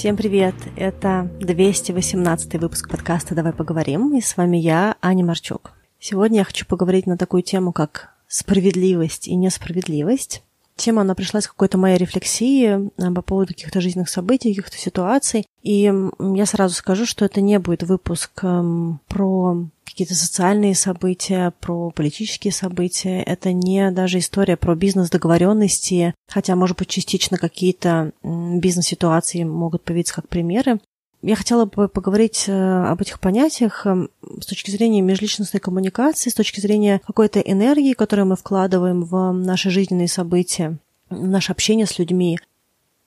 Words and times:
Всем 0.00 0.16
привет! 0.16 0.54
Это 0.76 1.30
218 1.40 2.54
выпуск 2.54 2.88
подкаста 2.88 3.34
«Давай 3.34 3.52
поговорим» 3.52 4.16
и 4.16 4.22
с 4.22 4.34
вами 4.38 4.56
я, 4.56 4.96
Аня 5.02 5.26
Марчук. 5.26 5.72
Сегодня 5.98 6.38
я 6.38 6.44
хочу 6.44 6.64
поговорить 6.64 7.06
на 7.06 7.18
такую 7.18 7.42
тему, 7.42 7.74
как 7.74 8.14
справедливость 8.26 9.28
и 9.28 9.34
несправедливость. 9.34 10.42
Тема, 10.80 11.02
она 11.02 11.14
пришла 11.14 11.40
из 11.40 11.46
какой-то 11.46 11.76
моей 11.76 11.98
рефлексии 11.98 12.88
э, 12.88 13.12
по 13.12 13.20
поводу 13.20 13.48
каких-то 13.48 13.82
жизненных 13.82 14.08
событий, 14.08 14.54
каких-то 14.54 14.78
ситуаций. 14.78 15.46
И 15.62 15.92
я 16.18 16.46
сразу 16.46 16.74
скажу, 16.74 17.04
что 17.04 17.26
это 17.26 17.42
не 17.42 17.58
будет 17.58 17.82
выпуск 17.82 18.42
эм, 18.42 18.98
про 19.06 19.66
какие-то 19.84 20.14
социальные 20.14 20.74
события, 20.74 21.52
про 21.60 21.90
политические 21.90 22.54
события. 22.54 23.20
Это 23.20 23.52
не 23.52 23.90
даже 23.90 24.20
история 24.20 24.56
про 24.56 24.74
бизнес-договоренности, 24.74 26.14
хотя, 26.26 26.56
может 26.56 26.78
быть, 26.78 26.88
частично 26.88 27.36
какие-то 27.36 28.12
бизнес-ситуации 28.22 29.44
могут 29.44 29.82
появиться 29.82 30.14
как 30.14 30.28
примеры. 30.28 30.80
Я 31.22 31.36
хотела 31.36 31.66
бы 31.66 31.88
поговорить 31.88 32.44
э, 32.48 32.52
об 32.52 33.02
этих 33.02 33.20
понятиях 33.20 33.86
эм, 33.86 34.10
с 34.40 34.46
точки 34.46 34.70
зрения 34.70 35.02
межличностной 35.02 35.60
коммуникации, 35.60 36.30
с 36.30 36.34
точки 36.34 36.60
зрения 36.60 37.02
какой-то 37.06 37.40
энергии, 37.40 37.92
которую 37.92 38.26
мы 38.26 38.36
вкладываем 38.36 39.04
в 39.04 39.32
наши 39.32 39.68
жизненные 39.68 40.08
события, 40.08 40.78
в 41.10 41.28
наше 41.28 41.52
общение 41.52 41.86
с 41.86 41.98
людьми. 41.98 42.38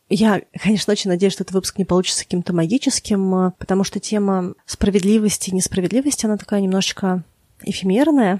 Я, 0.09 0.41
конечно, 0.61 0.91
очень 0.91 1.09
надеюсь, 1.09 1.33
что 1.33 1.43
этот 1.43 1.55
выпуск 1.55 1.79
не 1.79 1.85
получится 1.85 2.23
каким-то 2.23 2.53
магическим, 2.53 3.35
э, 3.47 3.51
потому 3.57 3.83
что 3.83 3.99
тема 3.99 4.53
справедливости 4.67 5.49
и 5.49 5.55
несправедливости, 5.55 6.27
она 6.27 6.37
такая 6.37 6.61
немножечко 6.61 7.23
эфемерная, 7.63 8.39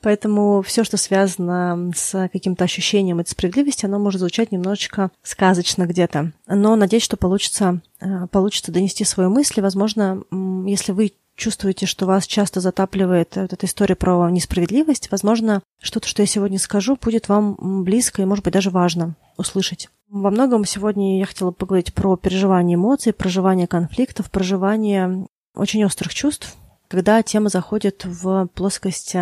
поэтому 0.00 0.62
все, 0.62 0.84
что 0.84 0.96
связано 0.96 1.92
с 1.94 2.28
каким-то 2.32 2.64
ощущением 2.64 3.20
этой 3.20 3.30
справедливости, 3.30 3.86
оно 3.86 3.98
может 3.98 4.20
звучать 4.20 4.52
немножечко 4.52 5.10
сказочно 5.22 5.86
где-то. 5.86 6.32
Но 6.46 6.76
надеюсь, 6.76 7.04
что 7.04 7.16
получится, 7.16 7.80
э, 8.00 8.26
получится 8.30 8.72
донести 8.72 9.04
свои 9.04 9.28
мысли. 9.28 9.60
Возможно, 9.60 10.22
если 10.66 10.92
вы 10.92 11.12
чувствуете, 11.36 11.86
что 11.86 12.06
вас 12.06 12.26
часто 12.26 12.60
затапливает 12.60 13.36
вот 13.36 13.52
эта 13.52 13.66
история 13.66 13.96
про 13.96 14.30
несправедливость, 14.30 15.10
возможно, 15.10 15.62
что-то, 15.82 16.08
что 16.08 16.22
я 16.22 16.26
сегодня 16.26 16.58
скажу, 16.58 16.96
будет 17.00 17.28
вам 17.28 17.84
близко 17.84 18.22
и, 18.22 18.24
может 18.24 18.44
быть, 18.44 18.54
даже 18.54 18.70
важно 18.70 19.16
услышать. 19.36 19.88
Во 20.08 20.30
многом 20.30 20.64
сегодня 20.64 21.18
я 21.18 21.26
хотела 21.26 21.50
поговорить 21.50 21.92
про 21.92 22.16
переживание 22.16 22.76
эмоций, 22.76 23.12
проживание 23.12 23.66
конфликтов, 23.66 24.30
проживание 24.30 25.26
очень 25.56 25.84
острых 25.84 26.14
чувств, 26.14 26.56
когда 26.88 27.22
тема 27.22 27.48
заходит 27.48 28.04
в 28.04 28.48
плоскость 28.54 29.16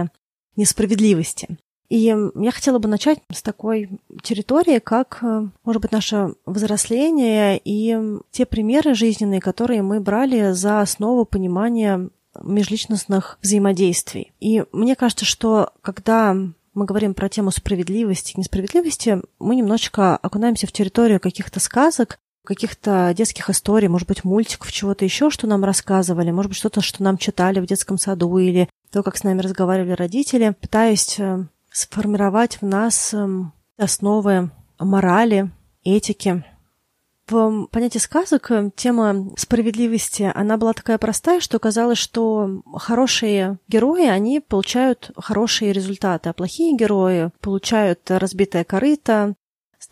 несправедливости. 0.56 1.58
И 1.88 1.98
я 1.98 2.50
хотела 2.50 2.78
бы 2.78 2.88
начать 2.88 3.18
с 3.30 3.42
такой 3.42 4.00
территории, 4.22 4.78
как, 4.78 5.18
э, 5.20 5.48
может 5.62 5.82
быть, 5.82 5.92
наше 5.92 6.34
взросление 6.46 7.60
и 7.62 7.98
те 8.30 8.46
примеры 8.46 8.94
жизненные, 8.94 9.42
которые 9.42 9.82
мы 9.82 10.00
брали 10.00 10.52
за 10.52 10.80
основу 10.80 11.26
понимания 11.26 12.08
межличностных 12.42 13.38
взаимодействий. 13.42 14.32
И 14.40 14.64
мне 14.72 14.96
кажется, 14.96 15.26
что 15.26 15.74
когда 15.82 16.34
мы 16.72 16.86
говорим 16.86 17.12
про 17.12 17.28
тему 17.28 17.50
справедливости 17.50 18.32
и 18.32 18.40
несправедливости, 18.40 19.20
мы 19.38 19.56
немножечко 19.56 20.16
окунаемся 20.16 20.66
в 20.66 20.72
территорию 20.72 21.20
каких-то 21.20 21.60
сказок, 21.60 22.18
каких-то 22.44 23.12
детских 23.16 23.50
историй, 23.50 23.88
может 23.88 24.08
быть, 24.08 24.24
мультиков, 24.24 24.72
чего-то 24.72 25.04
еще, 25.04 25.30
что 25.30 25.46
нам 25.46 25.64
рассказывали, 25.64 26.30
может 26.30 26.50
быть, 26.50 26.58
что-то, 26.58 26.80
что 26.80 27.02
нам 27.02 27.16
читали 27.16 27.60
в 27.60 27.66
детском 27.66 27.98
саду 27.98 28.36
или 28.38 28.68
то, 28.90 29.02
как 29.02 29.16
с 29.16 29.24
нами 29.24 29.40
разговаривали 29.40 29.92
родители, 29.92 30.54
пытаясь 30.60 31.18
э, 31.18 31.44
сформировать 31.70 32.60
в 32.60 32.66
нас 32.66 33.14
эм, 33.14 33.52
основы 33.78 34.50
морали, 34.78 35.50
этики. 35.84 36.44
В 37.28 37.66
понятии 37.68 37.98
сказок 37.98 38.50
э, 38.50 38.70
тема 38.74 39.30
справедливости, 39.36 40.30
она 40.34 40.56
была 40.56 40.72
такая 40.72 40.98
простая, 40.98 41.40
что 41.40 41.58
казалось, 41.58 41.98
что 41.98 42.62
хорошие 42.74 43.58
герои, 43.68 44.06
они 44.06 44.40
получают 44.40 45.12
хорошие 45.16 45.72
результаты, 45.72 46.28
а 46.28 46.32
плохие 46.32 46.76
герои 46.76 47.30
получают 47.40 48.10
разбитое 48.10 48.64
корыто, 48.64 49.34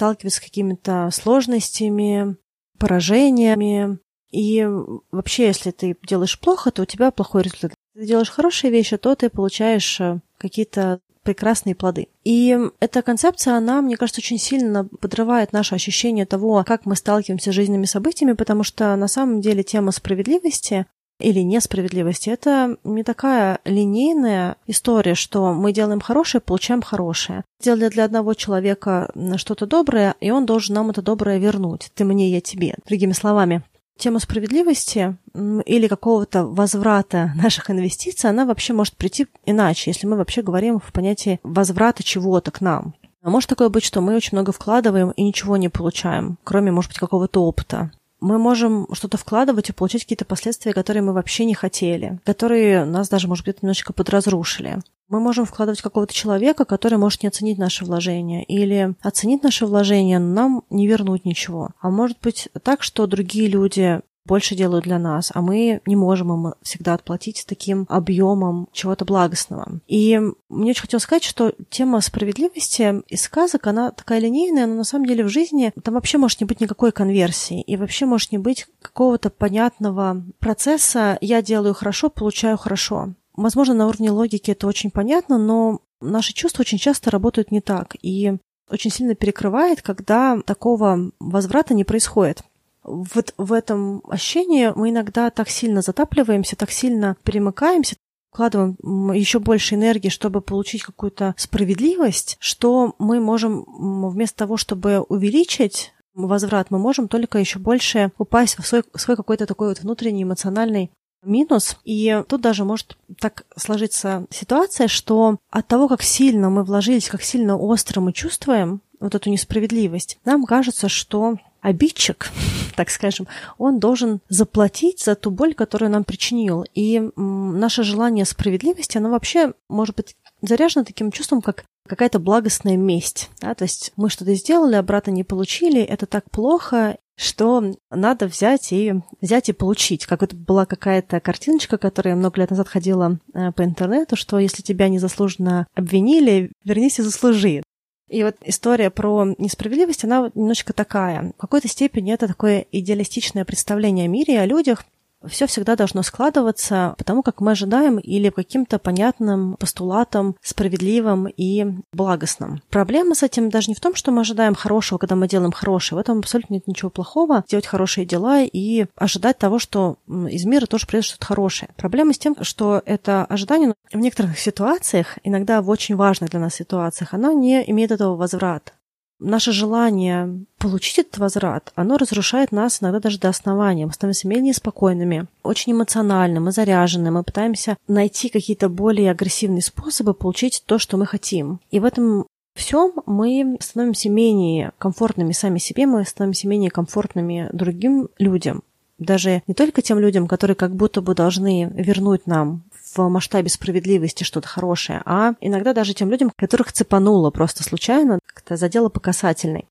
сталкиваются 0.01 0.41
с 0.41 0.45
какими-то 0.45 1.11
сложностями, 1.13 2.37
поражениями. 2.79 3.99
И 4.31 4.67
вообще, 5.13 5.49
если 5.49 5.73
ты 5.73 5.95
делаешь 6.09 6.41
плохо, 6.41 6.71
то 6.71 6.83
у 6.83 6.85
тебя 6.87 7.11
плохой 7.11 7.43
результат. 7.43 7.73
Если 7.95 8.07
ты 8.07 8.09
делаешь 8.09 8.31
хорошие 8.31 8.71
вещи, 8.71 8.97
то 8.97 9.15
ты 9.15 9.29
получаешь 9.29 10.01
э, 10.01 10.21
какие-то 10.39 11.01
прекрасные 11.23 11.75
плоды. 11.75 12.09
И 12.25 12.57
эта 12.81 13.03
концепция, 13.03 13.57
она, 13.57 13.83
мне 13.83 13.99
кажется, 13.99 14.23
очень 14.23 14.39
сильно 14.39 14.87
подрывает 14.87 15.53
наше 15.53 15.75
ощущение 15.75 16.25
того, 16.25 16.65
как 16.67 16.87
мы 16.87 16.97
сталкиваемся 16.97 17.53
с 17.53 17.55
жизненными 17.55 17.85
событиями, 17.85 18.33
потому 18.33 18.63
что 18.63 18.97
на 18.97 19.07
самом 19.07 19.43
деле 19.43 19.63
тема 19.63 19.93
справедливости 19.93 20.87
или 21.21 21.41
несправедливости. 21.41 22.31
Это 22.31 22.77
не 22.85 23.03
такая 23.05 23.61
линейная 23.65 24.57
история, 24.67 25.15
что 25.15 25.53
мы 25.53 25.73
делаем 25.73 26.01
хорошее, 26.01 26.41
получаем 26.41 26.83
хорошее. 26.83 27.45
Делали 27.63 27.89
для 27.89 28.05
одного 28.05 28.35
человека 28.35 29.13
что-то 29.37 29.67
доброе, 29.67 30.15
и 30.21 30.31
он 30.31 30.47
должен 30.47 30.75
нам 30.75 30.91
это 30.91 31.03
доброе 31.03 31.39
вернуть. 31.39 31.91
Ты 31.95 32.05
мне, 32.05 32.31
я 32.31 32.41
тебе. 32.41 32.75
Другими 32.87 33.13
словами, 33.13 33.63
тема 33.99 34.19
справедливости 34.19 35.17
или 35.35 35.87
какого-то 35.87 36.47
возврата 36.47 37.33
наших 37.37 37.71
инвестиций, 37.71 38.31
она 38.31 38.47
вообще 38.47 38.73
может 38.73 38.97
прийти 38.97 39.27
иначе, 39.45 39.91
если 39.91 40.07
мы 40.07 40.17
вообще 40.17 40.43
говорим 40.43 40.81
в 40.81 40.93
понятии 40.93 41.39
возврата 41.43 42.03
чего-то 42.03 42.51
к 42.51 42.61
нам. 42.61 42.95
А 43.23 43.29
может 43.29 43.51
такое 43.51 43.69
быть, 43.69 43.85
что 43.85 44.01
мы 44.01 44.17
очень 44.17 44.31
много 44.33 44.51
вкладываем 44.51 45.11
и 45.11 45.23
ничего 45.23 45.59
не 45.59 45.69
получаем, 45.69 46.39
кроме, 46.43 46.73
может 46.73 46.93
быть, 46.93 46.99
какого-то 46.99 47.45
опыта. 47.45 47.91
Мы 48.21 48.39
можем 48.39 48.87
что-то 48.93 49.17
вкладывать 49.17 49.69
и 49.69 49.73
получить 49.73 50.03
какие-то 50.03 50.25
последствия, 50.25 50.73
которые 50.73 51.03
мы 51.03 51.13
вообще 51.13 51.45
не 51.45 51.55
хотели, 51.55 52.19
которые 52.25 52.85
нас 52.85 53.09
даже, 53.09 53.29
может 53.29 53.47
быть, 53.47 53.63
немножечко 53.63 53.93
подразрушили. 53.93 54.79
Мы 55.09 55.19
можем 55.19 55.45
вкладывать 55.45 55.83
какого-то 55.83 56.15
человека, 56.15 56.65
который 56.65 56.97
может 56.97 57.23
не 57.23 57.29
оценить 57.29 57.59
наши 57.59 57.85
вложения, 57.85 58.45
или 58.45 58.95
оценить 59.03 59.43
наши 59.43 59.67
вложения, 59.67 60.21
но 60.21 60.35
нам 60.35 60.63
не 60.71 60.87
вернуть 60.87 61.25
ничего. 61.25 61.71
А 61.81 61.91
может 61.91 62.19
быть 62.23 62.49
так, 62.63 62.83
что 62.83 63.07
другие 63.09 63.49
люди 63.49 64.01
больше 64.31 64.55
делают 64.55 64.85
для 64.85 65.01
нас, 65.01 65.33
а 65.35 65.41
мы 65.41 65.81
не 65.87 65.97
можем 65.97 66.33
им 66.33 66.55
всегда 66.63 66.95
отплатить 66.95 67.39
с 67.39 67.45
таким 67.45 67.85
объемом 67.89 68.69
чего-то 68.71 69.05
благостного. 69.05 69.81
И 69.89 70.21
мне 70.49 70.71
очень 70.71 70.83
хотелось 70.83 71.03
сказать, 71.03 71.25
что 71.25 71.53
тема 71.69 72.01
справедливости 72.01 73.03
и 73.09 73.17
сказок, 73.17 73.67
она 73.67 73.91
такая 73.91 74.21
линейная, 74.21 74.67
но 74.67 74.75
на 74.75 74.85
самом 74.85 75.07
деле 75.07 75.25
в 75.25 75.29
жизни 75.29 75.73
там 75.83 75.95
вообще 75.95 76.17
может 76.17 76.41
не 76.41 76.47
быть 76.47 76.61
никакой 76.61 76.93
конверсии, 76.93 77.61
и 77.61 77.77
вообще 77.77 78.07
может 78.07 78.31
не 78.31 78.39
быть 78.39 78.69
какого-то 78.81 79.31
понятного 79.31 80.23
процесса 80.39 81.19
«я 81.21 81.43
делаю 81.43 81.75
хорошо, 81.75 82.09
получаю 82.09 82.57
хорошо». 82.57 83.15
Возможно, 83.35 83.75
на 83.75 83.89
уровне 83.89 84.13
логики 84.13 84.53
это 84.53 84.69
очень 84.69 84.93
понятно, 84.93 85.39
но 85.39 85.81
наши 86.01 86.35
чувства 86.35 86.61
очень 86.61 86.79
часто 86.79 87.11
работают 87.11 87.51
не 87.51 87.61
так. 87.61 87.97
И 88.01 88.37
очень 88.71 88.93
сильно 88.93 89.17
перекрывает, 89.17 89.83
когда 89.83 90.39
такого 90.47 91.11
возврата 91.19 91.75
не 91.75 91.83
происходит 91.83 92.45
вот 92.91 93.35
в 93.37 93.53
этом 93.53 94.03
ощущении 94.09 94.73
мы 94.75 94.91
иногда 94.91 95.31
так 95.31 95.49
сильно 95.49 95.83
затапливаемся, 95.83 96.57
так 96.57 96.71
сильно 96.71 97.17
перемыкаемся, 97.23 97.97
вкладываем 98.33 98.77
еще 99.13 99.39
больше 99.39 99.75
энергии, 99.75 100.09
чтобы 100.09 100.41
получить 100.41 100.83
какую-то 100.83 101.35
справедливость, 101.37 102.37
что 102.41 102.95
мы 102.99 103.21
можем 103.21 103.65
вместо 104.11 104.39
того, 104.39 104.57
чтобы 104.57 105.01
увеличить 105.01 105.93
возврат, 106.15 106.71
мы 106.71 106.79
можем 106.79 107.09
только 107.09 107.39
еще 107.39 107.59
больше 107.59 108.13
упасть 108.19 108.59
в 108.59 108.67
свой, 108.67 108.83
свой 108.95 109.17
какой-то 109.17 109.47
такой 109.47 109.69
вот 109.69 109.81
внутренний 109.81 110.25
эмоциональный 110.25 110.91
минус. 111.23 111.79
И 111.85 112.23
тут 112.29 112.41
даже 112.41 112.65
может 112.65 112.97
так 113.21 113.45
сложиться 113.57 114.27
ситуация, 114.31 114.89
что 114.89 115.39
от 115.51 115.67
того, 115.67 115.89
как 115.89 116.03
сильно 116.03 116.51
мы 116.51 116.65
вложились, 116.65 117.09
как 117.09 117.23
сильно 117.23 117.57
остро 117.57 118.01
мы 118.01 118.13
чувствуем 118.13 118.81
вот 118.99 119.15
эту 119.15 119.31
несправедливость, 119.31 120.19
нам 120.25 120.45
кажется, 120.45 120.89
что 120.89 121.37
обидчик, 121.61 122.31
так 122.77 122.91
скажем, 122.91 123.27
он 123.59 123.79
должен 123.79 124.21
заплатить 124.29 125.01
за 125.01 125.15
ту 125.15 125.31
боль, 125.31 125.55
которую 125.55 125.91
нам 125.91 126.05
причинил. 126.05 126.65
И 126.75 127.11
наше 127.17 127.83
желание 127.83 128.25
справедливости, 128.25 128.99
оно 128.99 129.11
вообще 129.11 129.53
может 129.69 129.97
быть 129.97 130.17
заряжено 130.43 130.85
таким 130.85 131.11
чувством, 131.13 131.43
как 131.43 131.65
какая-то 131.89 132.19
благостная 132.19 132.77
месть. 132.77 133.31
Да? 133.41 133.55
То 133.55 133.65
есть 133.65 133.93
мы 133.97 134.11
что-то 134.11 134.35
сделали, 134.35 134.77
обратно 134.77 135.11
не 135.11 135.25
получили, 135.25 135.83
это 135.83 136.07
так 136.07 136.31
плохо, 136.31 136.97
что 137.17 137.75
надо 137.91 138.27
взять 138.27 138.73
и 138.73 138.95
взять 139.21 139.49
и 139.49 139.53
получить. 139.53 140.07
Как 140.07 140.23
вот 140.23 140.33
была 140.33 140.65
какая-то 140.65 141.21
картиночка, 141.21 141.77
которая 141.77 142.17
много 142.17 142.41
лет 142.41 142.51
назад 142.51 142.69
ходила 142.69 143.19
э, 143.35 143.53
по 143.53 143.63
интернету, 143.63 144.17
что 144.17 144.39
если 144.39 144.63
тебя 144.63 144.89
незаслуженно 144.89 145.67
обвинили, 145.75 146.53
вернись 146.65 146.99
и 146.99 147.03
заслужи. 147.03 147.63
И 148.11 148.25
вот 148.25 148.37
история 148.43 148.91
про 148.91 149.25
несправедливость, 149.39 150.03
она 150.03 150.33
немножечко 150.35 150.73
такая. 150.73 151.33
В 151.37 151.41
какой-то 151.41 151.69
степени 151.69 152.13
это 152.13 152.27
такое 152.27 152.67
идеалистичное 152.73 153.45
представление 153.45 154.07
о 154.07 154.09
мире 154.09 154.35
и 154.35 154.39
о 154.39 154.47
людях. 154.47 154.85
Все 155.27 155.47
всегда 155.47 155.77
должно 155.77 156.03
складываться 156.03 156.95
потому, 156.99 157.23
как 157.23 157.41
мы 157.41 157.53
ожидаем 157.53 157.99
или 157.99 158.31
каким-то 158.31 158.79
понятным 158.79 159.57
постулатом, 159.59 160.37
справедливым 160.43 161.27
и 161.27 161.67
благостным. 161.93 162.63
Проблема 162.71 163.15
с 163.15 163.23
этим 163.23 163.51
даже 163.51 163.69
не 163.69 163.75
в 163.75 163.81
том, 163.81 163.95
что 163.95 164.13
мы 164.13 164.23
ожидаем 164.23 164.55
хорошего, 164.55 164.99
когда 164.99 165.17
мы 165.17 165.29
делаем 165.29 165.53
хорошее. 165.53 165.97
В 165.97 166.01
этом 166.01 166.19
абсолютно 166.19 166.55
нет 166.55 166.67
ничего 166.67 166.91
плохого. 166.91 167.45
Делать 167.49 167.67
хорошие 167.67 168.07
дела 168.07 168.43
и 168.43 168.87
ожидать 168.97 169.39
того, 169.39 169.59
что 169.59 169.97
из 170.09 170.45
мира 170.45 170.67
тоже 170.67 170.87
придет 170.87 171.05
что-то 171.05 171.27
хорошее. 171.27 171.71
Проблема 171.77 172.13
с 172.13 172.19
тем, 172.19 172.37
что 172.43 172.83
это 172.85 173.25
ожидание 173.25 173.75
в 173.93 173.99
некоторых 173.99 174.39
ситуациях, 174.39 175.19
иногда 175.23 175.63
в 175.63 175.69
очень 175.69 175.97
важных 175.97 176.31
для 176.31 176.41
нас 176.41 176.55
ситуациях, 176.55 177.15
оно 177.15 177.33
не 177.33 177.69
имеет 177.71 177.91
этого 177.91 178.17
возврата 178.17 178.73
наше 179.21 179.53
желание 179.53 180.45
получить 180.59 180.99
этот 180.99 181.19
возврат, 181.19 181.73
оно 181.75 181.97
разрушает 181.97 182.53
нас 182.53 182.83
иногда 182.83 183.01
даже 183.01 183.19
до 183.19 183.29
основания. 183.29 183.87
Мы 183.87 183.93
становимся 183.93 184.29
менее 184.29 184.55
спокойными, 184.55 185.27
очень 185.43 185.73
эмоциональны, 185.73 186.41
мы 186.41 186.53
заряжены, 186.53 187.11
мы 187.11 187.23
пытаемся 187.23 187.77
найти 187.87 188.29
какие-то 188.29 188.69
более 188.69 189.11
агрессивные 189.11 189.63
способы 189.63 190.15
получить 190.15 190.63
то, 190.67 190.79
что 190.79 190.97
мы 190.97 191.07
хотим. 191.07 191.61
И 191.71 191.81
в 191.81 191.85
этом 191.85 192.27
всем 192.55 192.93
мы 193.07 193.57
становимся 193.61 194.11
менее 194.11 194.73
комфортными 194.79 195.33
сами 195.33 195.59
себе, 195.59 195.87
мы 195.87 196.05
становимся 196.05 196.49
менее 196.49 196.71
комфортными 196.71 197.49
другим 197.53 198.09
людям. 198.19 198.63
Даже 198.99 199.43
не 199.47 199.55
только 199.55 199.81
тем 199.81 199.99
людям, 199.99 200.29
которые 200.29 200.55
как 200.55 200.77
будто 200.77 201.01
бы 201.01 201.15
должны 201.15 201.71
вернуть 201.75 202.27
нам 202.27 202.63
в 202.95 203.09
масштабе 203.09 203.49
справедливости 203.49 204.25
что-то 204.25 204.49
хорошее, 204.49 205.03
а 205.05 205.35
иногда 205.41 205.73
даже 205.73 205.95
тем 205.95 206.11
людям, 206.11 206.33
которых 206.37 206.73
цепануло 206.73 207.31
просто 207.31 207.63
случайно, 207.63 208.19
как-то 208.27 208.57
задело 208.57 208.89
по 208.89 209.01
касательной. 209.01 209.67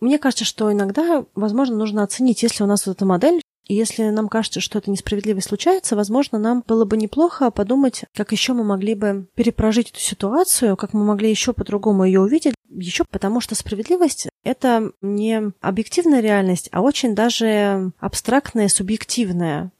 Мне 0.00 0.18
кажется, 0.18 0.44
что 0.44 0.72
иногда, 0.72 1.24
возможно, 1.34 1.76
нужно 1.76 2.02
оценить, 2.02 2.42
если 2.42 2.62
у 2.62 2.66
нас 2.66 2.86
вот 2.86 2.96
эта 2.96 3.04
модель, 3.04 3.42
и 3.70 3.74
если 3.74 4.08
нам 4.08 4.28
кажется, 4.28 4.58
что 4.58 4.78
это 4.78 4.90
несправедливость 4.90 5.48
случается, 5.48 5.94
возможно, 5.94 6.38
нам 6.38 6.64
было 6.66 6.84
бы 6.84 6.96
неплохо 6.96 7.52
подумать, 7.52 8.04
как 8.16 8.32
еще 8.32 8.52
мы 8.52 8.64
могли 8.64 8.94
бы 8.94 9.28
перепрожить 9.36 9.90
эту 9.90 10.00
ситуацию, 10.00 10.76
как 10.76 10.92
мы 10.92 11.04
могли 11.04 11.30
еще 11.30 11.52
по-другому 11.52 12.04
ее 12.04 12.20
увидеть, 12.20 12.54
еще 12.68 13.04
потому 13.04 13.40
что 13.40 13.54
справедливость— 13.54 14.28
это 14.44 14.90
не 15.02 15.52
объективная 15.60 16.20
реальность, 16.20 16.68
а 16.72 16.80
очень 16.80 17.14
даже 17.14 17.92
абстрактная, 18.00 18.66
субъективная 18.66 19.70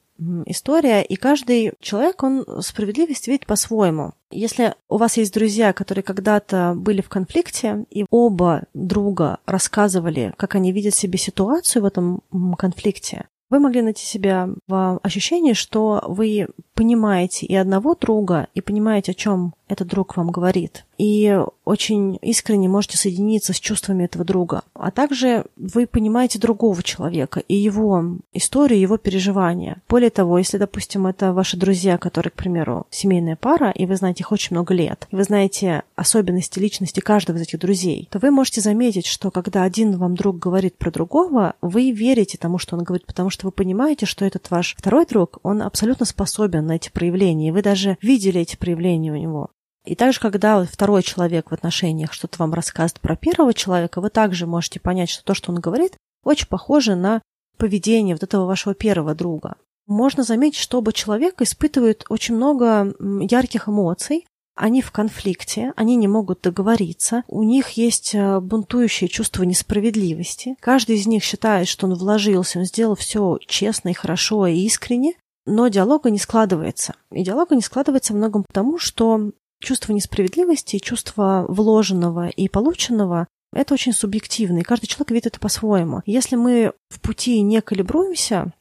история, 0.45 1.01
и 1.03 1.15
каждый 1.15 1.73
человек, 1.79 2.23
он 2.23 2.45
справедливость 2.61 3.27
видит 3.27 3.45
по-своему. 3.45 4.13
Если 4.29 4.75
у 4.87 4.97
вас 4.97 5.17
есть 5.17 5.33
друзья, 5.33 5.73
которые 5.73 6.03
когда-то 6.03 6.73
были 6.75 7.01
в 7.01 7.09
конфликте, 7.09 7.85
и 7.89 8.05
оба 8.09 8.63
друга 8.73 9.39
рассказывали, 9.45 10.33
как 10.37 10.55
они 10.55 10.71
видят 10.71 10.95
себе 10.95 11.17
ситуацию 11.17 11.83
в 11.83 11.85
этом 11.85 12.21
конфликте, 12.57 13.27
вы 13.49 13.59
могли 13.59 13.81
найти 13.81 14.05
себя 14.05 14.49
в 14.67 14.99
ощущении, 15.03 15.51
что 15.51 16.01
вы 16.07 16.47
понимаете 16.73 17.45
и 17.45 17.55
одного 17.55 17.95
друга, 17.95 18.47
и 18.53 18.61
понимаете, 18.61 19.11
о 19.11 19.15
чем 19.15 19.53
этот 19.71 19.87
друг 19.87 20.17
вам 20.17 20.31
говорит. 20.31 20.85
И 20.97 21.39
очень 21.65 22.19
искренне 22.21 22.67
можете 22.67 22.97
соединиться 22.97 23.53
с 23.53 23.59
чувствами 23.59 24.03
этого 24.03 24.23
друга. 24.23 24.63
А 24.73 24.91
также 24.91 25.45
вы 25.55 25.87
понимаете 25.87 26.37
другого 26.37 26.83
человека 26.83 27.39
и 27.39 27.55
его 27.55 28.17
историю, 28.33 28.79
его 28.79 28.97
переживания. 28.97 29.81
Более 29.89 30.09
того, 30.09 30.37
если, 30.37 30.57
допустим, 30.57 31.07
это 31.07 31.33
ваши 31.33 31.57
друзья, 31.57 31.97
которые, 31.97 32.31
к 32.31 32.35
примеру, 32.35 32.85
семейная 32.91 33.35
пара, 33.35 33.71
и 33.71 33.85
вы 33.85 33.95
знаете 33.95 34.21
их 34.21 34.31
очень 34.31 34.55
много 34.55 34.73
лет, 34.73 35.07
и 35.09 35.15
вы 35.15 35.23
знаете 35.23 35.83
особенности 35.95 36.59
личности 36.59 36.99
каждого 36.99 37.37
из 37.37 37.43
этих 37.43 37.59
друзей, 37.59 38.07
то 38.11 38.19
вы 38.19 38.29
можете 38.29 38.61
заметить, 38.61 39.07
что 39.07 39.31
когда 39.31 39.63
один 39.63 39.97
вам 39.97 40.15
друг 40.15 40.37
говорит 40.37 40.75
про 40.75 40.91
другого, 40.91 41.55
вы 41.61 41.91
верите 41.91 42.37
тому, 42.37 42.57
что 42.59 42.75
он 42.75 42.83
говорит, 42.83 43.07
потому 43.07 43.29
что 43.29 43.47
вы 43.47 43.51
понимаете, 43.51 44.05
что 44.05 44.25
этот 44.25 44.51
ваш 44.51 44.75
второй 44.77 45.05
друг, 45.05 45.39
он 45.41 45.61
абсолютно 45.61 46.05
способен 46.05 46.60
на 46.61 46.75
эти 46.75 46.89
проявления, 46.89 47.53
вы 47.53 47.61
даже 47.61 47.97
видели 48.01 48.41
эти 48.41 48.55
проявления 48.55 49.11
у 49.11 49.15
него. 49.15 49.49
И 49.85 49.95
также, 49.95 50.19
когда 50.19 50.63
второй 50.63 51.01
человек 51.01 51.49
в 51.49 51.53
отношениях 51.53 52.13
что-то 52.13 52.37
вам 52.39 52.53
рассказывает 52.53 52.99
про 53.01 53.15
первого 53.15 53.53
человека, 53.53 53.99
вы 53.99 54.09
также 54.09 54.45
можете 54.45 54.79
понять, 54.79 55.09
что 55.09 55.23
то, 55.23 55.33
что 55.33 55.51
он 55.51 55.59
говорит, 55.59 55.97
очень 56.23 56.47
похоже 56.47 56.95
на 56.95 57.21
поведение 57.57 58.15
вот 58.15 58.23
этого 58.23 58.45
вашего 58.45 58.75
первого 58.75 59.15
друга. 59.15 59.55
Можно 59.87 60.23
заметить, 60.23 60.59
что 60.59 60.77
оба 60.77 60.93
человека 60.93 61.43
испытывают 61.43 62.05
очень 62.09 62.35
много 62.35 62.93
ярких 62.99 63.67
эмоций, 63.67 64.25
они 64.55 64.81
в 64.81 64.91
конфликте, 64.91 65.73
они 65.75 65.95
не 65.95 66.07
могут 66.07 66.41
договориться, 66.41 67.23
у 67.27 67.41
них 67.43 67.71
есть 67.71 68.13
э, 68.13 68.39
бунтующее 68.39 69.07
чувство 69.07 69.43
несправедливости. 69.43 70.55
Каждый 70.59 70.97
из 70.97 71.07
них 71.07 71.23
считает, 71.23 71.67
что 71.67 71.87
он 71.87 71.95
вложился, 71.95 72.59
он 72.59 72.65
сделал 72.65 72.95
все 72.95 73.39
честно 73.47 73.89
и 73.89 73.93
хорошо 73.93 74.45
и 74.47 74.59
искренне, 74.59 75.13
но 75.45 75.67
диалога 75.67 76.09
не 76.09 76.19
складывается. 76.19 76.95
И 77.11 77.23
диалога 77.23 77.55
не 77.55 77.61
складывается 77.61 78.13
многом 78.13 78.43
потому, 78.43 78.77
что 78.77 79.31
чувство 79.61 79.93
несправедливости, 79.93 80.79
чувство 80.79 81.45
вложенного 81.47 82.27
и 82.29 82.47
полученного 82.47 83.27
это 83.53 83.73
очень 83.73 83.93
субъективно, 83.93 84.59
и 84.59 84.63
каждый 84.63 84.87
человек 84.87 85.11
видит 85.11 85.27
это 85.27 85.39
по-своему. 85.39 86.01
Если 86.05 86.35
мы 86.35 86.73
в 86.89 87.01
пути 87.01 87.41
не 87.41 87.61
калибруемся, 87.61 88.53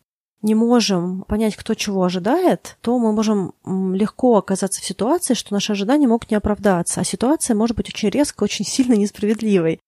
не 0.43 0.55
можем 0.55 1.23
понять, 1.29 1.55
кто 1.55 1.75
чего 1.75 2.03
ожидает, 2.03 2.77
то 2.81 2.99
мы 2.99 3.13
можем 3.13 3.55
легко 3.65 4.39
оказаться 4.39 4.81
в 4.81 4.85
ситуации, 4.85 5.35
что 5.35 5.53
наши 5.53 5.73
ожидания 5.73 6.09
могут 6.09 6.31
не 6.31 6.37
оправдаться, 6.37 7.01
а 7.01 7.05
ситуация 7.05 7.55
может 7.55 7.77
быть 7.77 7.89
очень 7.89 8.09
резко, 8.09 8.43
очень 8.43 8.65
сильно 8.65 8.95
несправедливой. 8.95 9.81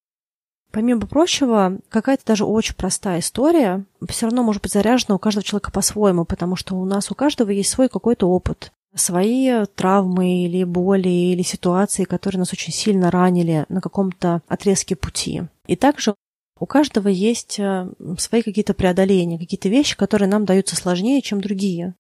Помимо 0.73 1.07
прочего, 1.07 1.79
какая-то 1.91 2.25
даже 2.25 2.47
очень 2.47 2.75
простая 2.75 3.21
история 3.21 3.85
все 4.09 4.27
равно 4.27 4.43
может 4.43 4.63
быть 4.63 4.73
заряжена 4.73 5.15
у 5.15 5.19
каждого 5.19 5.45
человека 5.45 5.71
по-своему, 5.71 6.25
потому 6.25 6.57
что 6.57 6.77
у 6.77 6.85
нас 6.87 7.11
у 7.11 7.15
каждого 7.15 7.51
есть 7.51 7.71
свой 7.71 7.91
какой-то 7.91 8.27
опыт, 8.27 8.73
свои 8.95 9.67
травмы 9.75 10.45
или 10.45 10.65
боли 10.65 11.09
или 11.09 11.43
ситуации, 11.43 12.05
которые 12.05 12.41
нас 12.41 12.53
очень 12.55 12.73
сильно 12.73 13.11
ранили 13.11 13.67
на 13.69 13.83
каком-то 13.83 14.41
отрезке 14.49 14.97
пути. 14.97 15.43
И 15.67 15.77
также 15.77 16.15
у 16.59 16.67
каждого 16.67 17.09
есть 17.09 17.59
э, 17.59 17.91
свои 18.19 18.41
какие-то 18.41 18.73
преодоления, 18.73 19.39
какие-то 19.39 19.69
вещи, 19.69 19.97
которые 19.97 20.29
нам 20.29 20.45
даются 20.47 20.77
сложнее, 20.77 21.21
чем 21.21 21.41
другие. 21.41 21.95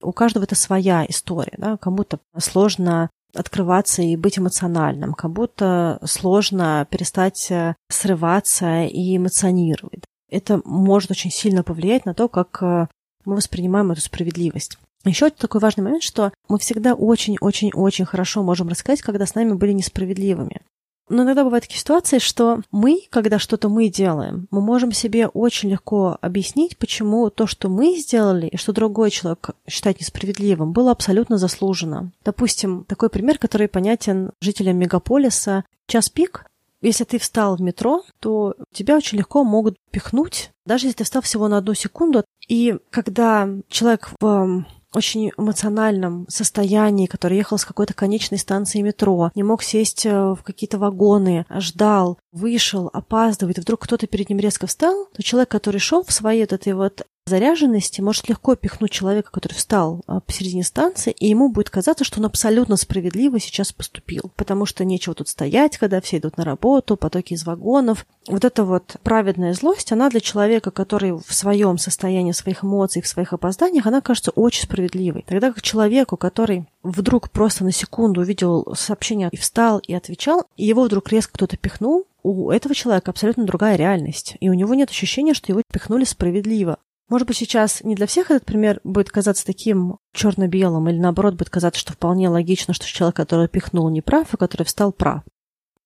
У 0.00 0.12
каждого 0.12 0.44
это 0.44 0.54
своя 0.54 1.04
история. 1.06 1.54
Да? 1.58 1.76
Кому-то 1.76 2.20
сложно 2.38 3.10
открываться 3.36 4.02
и 4.02 4.16
быть 4.16 4.38
эмоциональным, 4.38 5.14
как 5.14 5.32
будто 5.32 5.98
сложно 6.04 6.86
перестать 6.90 7.50
э, 7.50 7.74
срываться 7.88 8.84
и 8.84 9.16
эмоционировать. 9.16 10.04
Это 10.30 10.60
может 10.64 11.10
очень 11.10 11.30
сильно 11.30 11.62
повлиять 11.62 12.04
на 12.04 12.14
то, 12.14 12.28
как 12.28 12.62
э, 12.62 12.88
мы 13.24 13.36
воспринимаем 13.36 13.92
эту 13.92 14.00
справедливость. 14.00 14.78
Еще 15.04 15.30
такой 15.30 15.60
важный 15.60 15.84
момент, 15.84 16.02
что 16.02 16.32
мы 16.48 16.58
всегда 16.58 16.94
очень-очень-очень 16.94 18.04
хорошо 18.04 18.42
можем 18.42 18.68
рассказать, 18.68 19.02
когда 19.02 19.24
с 19.24 19.34
нами 19.34 19.52
были 19.52 19.72
несправедливыми. 19.72 20.60
Но 21.08 21.22
иногда 21.22 21.44
бывают 21.44 21.64
такие 21.64 21.80
ситуации, 21.80 22.18
что 22.18 22.60
мы, 22.72 23.02
когда 23.10 23.38
что-то 23.38 23.68
мы 23.68 23.88
делаем, 23.88 24.48
мы 24.50 24.60
можем 24.60 24.92
себе 24.92 25.28
очень 25.28 25.70
легко 25.70 26.18
объяснить, 26.20 26.76
почему 26.76 27.30
то, 27.30 27.46
что 27.46 27.68
мы 27.68 27.96
сделали, 27.96 28.48
и 28.48 28.56
что 28.56 28.72
другой 28.72 29.10
человек 29.10 29.50
считает 29.68 30.00
несправедливым, 30.00 30.72
было 30.72 30.90
абсолютно 30.90 31.38
заслужено. 31.38 32.10
Допустим, 32.24 32.84
такой 32.84 33.08
пример, 33.08 33.38
который 33.38 33.68
понятен 33.68 34.32
жителям 34.40 34.78
мегаполиса. 34.78 35.64
Час 35.86 36.10
пик 36.10 36.46
если 36.82 37.04
ты 37.04 37.18
встал 37.18 37.56
в 37.56 37.60
метро, 37.60 38.04
то 38.20 38.54
тебя 38.72 38.96
очень 38.96 39.18
легко 39.18 39.44
могут 39.44 39.76
пихнуть, 39.90 40.52
даже 40.66 40.86
если 40.86 40.98
ты 40.98 41.04
встал 41.04 41.22
всего 41.22 41.48
на 41.48 41.58
одну 41.58 41.74
секунду. 41.74 42.24
И 42.48 42.76
когда 42.90 43.48
человек 43.68 44.10
в 44.20 44.64
очень 44.96 45.30
эмоциональном 45.36 46.26
состоянии, 46.28 47.06
который 47.06 47.36
ехал 47.36 47.58
с 47.58 47.64
какой-то 47.64 47.94
конечной 47.94 48.38
станции 48.38 48.80
метро, 48.80 49.30
не 49.34 49.42
мог 49.42 49.62
сесть 49.62 50.06
э, 50.06 50.10
в 50.10 50.38
какие-то 50.42 50.78
вагоны, 50.78 51.44
ждал, 51.58 52.18
вышел, 52.32 52.88
опаздывает, 52.92 53.58
вдруг 53.58 53.82
кто-то 53.82 54.06
перед 54.06 54.30
ним 54.30 54.38
резко 54.38 54.66
встал, 54.66 55.08
то 55.14 55.22
человек, 55.22 55.50
который 55.50 55.78
шел 55.78 56.02
в 56.02 56.12
своей 56.12 56.42
вот 56.42 56.52
этой 56.52 56.72
вот 56.72 57.06
заряженности 57.26 58.00
может 58.00 58.28
легко 58.28 58.54
пихнуть 58.54 58.90
человека, 58.90 59.30
который 59.32 59.54
встал 59.54 60.02
а, 60.06 60.20
посередине 60.20 60.62
станции, 60.62 61.12
и 61.12 61.28
ему 61.28 61.48
будет 61.48 61.70
казаться, 61.70 62.04
что 62.04 62.20
он 62.20 62.26
абсолютно 62.26 62.76
справедливо 62.76 63.40
сейчас 63.40 63.72
поступил, 63.72 64.30
потому 64.36 64.64
что 64.64 64.84
нечего 64.84 65.14
тут 65.14 65.28
стоять, 65.28 65.76
когда 65.76 66.00
все 66.00 66.18
идут 66.18 66.36
на 66.36 66.44
работу, 66.44 66.96
потоки 66.96 67.34
из 67.34 67.44
вагонов. 67.44 68.06
Вот 68.28 68.44
эта 68.44 68.64
вот 68.64 68.96
праведная 69.02 69.54
злость, 69.54 69.92
она 69.92 70.08
для 70.08 70.20
человека, 70.20 70.70
который 70.70 71.12
в 71.12 71.32
своем 71.32 71.78
состоянии, 71.78 72.32
в 72.32 72.36
своих 72.36 72.62
эмоциях, 72.62 73.04
в 73.04 73.08
своих 73.08 73.32
опозданиях, 73.32 73.86
она 73.86 74.00
кажется 74.00 74.30
очень 74.30 74.62
справедливой. 74.64 75.24
Тогда 75.26 75.52
как 75.52 75.62
человеку, 75.62 76.16
который 76.16 76.66
вдруг 76.82 77.30
просто 77.30 77.64
на 77.64 77.72
секунду 77.72 78.20
увидел 78.20 78.74
сообщение 78.76 79.28
и 79.32 79.36
встал 79.36 79.78
и 79.78 79.94
отвечал, 79.94 80.44
и 80.56 80.64
его 80.64 80.84
вдруг 80.84 81.10
резко 81.10 81.32
кто-то 81.32 81.56
пихнул, 81.56 82.06
у 82.22 82.50
этого 82.50 82.74
человека 82.74 83.12
абсолютно 83.12 83.44
другая 83.44 83.76
реальность, 83.76 84.36
и 84.40 84.48
у 84.48 84.54
него 84.54 84.74
нет 84.74 84.90
ощущения, 84.90 85.32
что 85.32 85.52
его 85.52 85.62
пихнули 85.72 86.02
справедливо. 86.02 86.78
Может 87.08 87.28
быть, 87.28 87.36
сейчас 87.36 87.84
не 87.84 87.94
для 87.94 88.06
всех 88.06 88.30
этот 88.30 88.44
пример 88.44 88.80
будет 88.82 89.10
казаться 89.10 89.46
таким 89.46 89.98
черно-белым, 90.12 90.88
или 90.88 90.98
наоборот 90.98 91.34
будет 91.34 91.50
казаться, 91.50 91.80
что 91.80 91.92
вполне 91.92 92.28
логично, 92.28 92.74
что 92.74 92.86
человек, 92.86 93.14
который 93.14 93.48
пихнул, 93.48 93.88
не 93.90 94.02
прав, 94.02 94.28
а 94.32 94.36
который 94.36 94.64
встал 94.64 94.92
прав. 94.92 95.22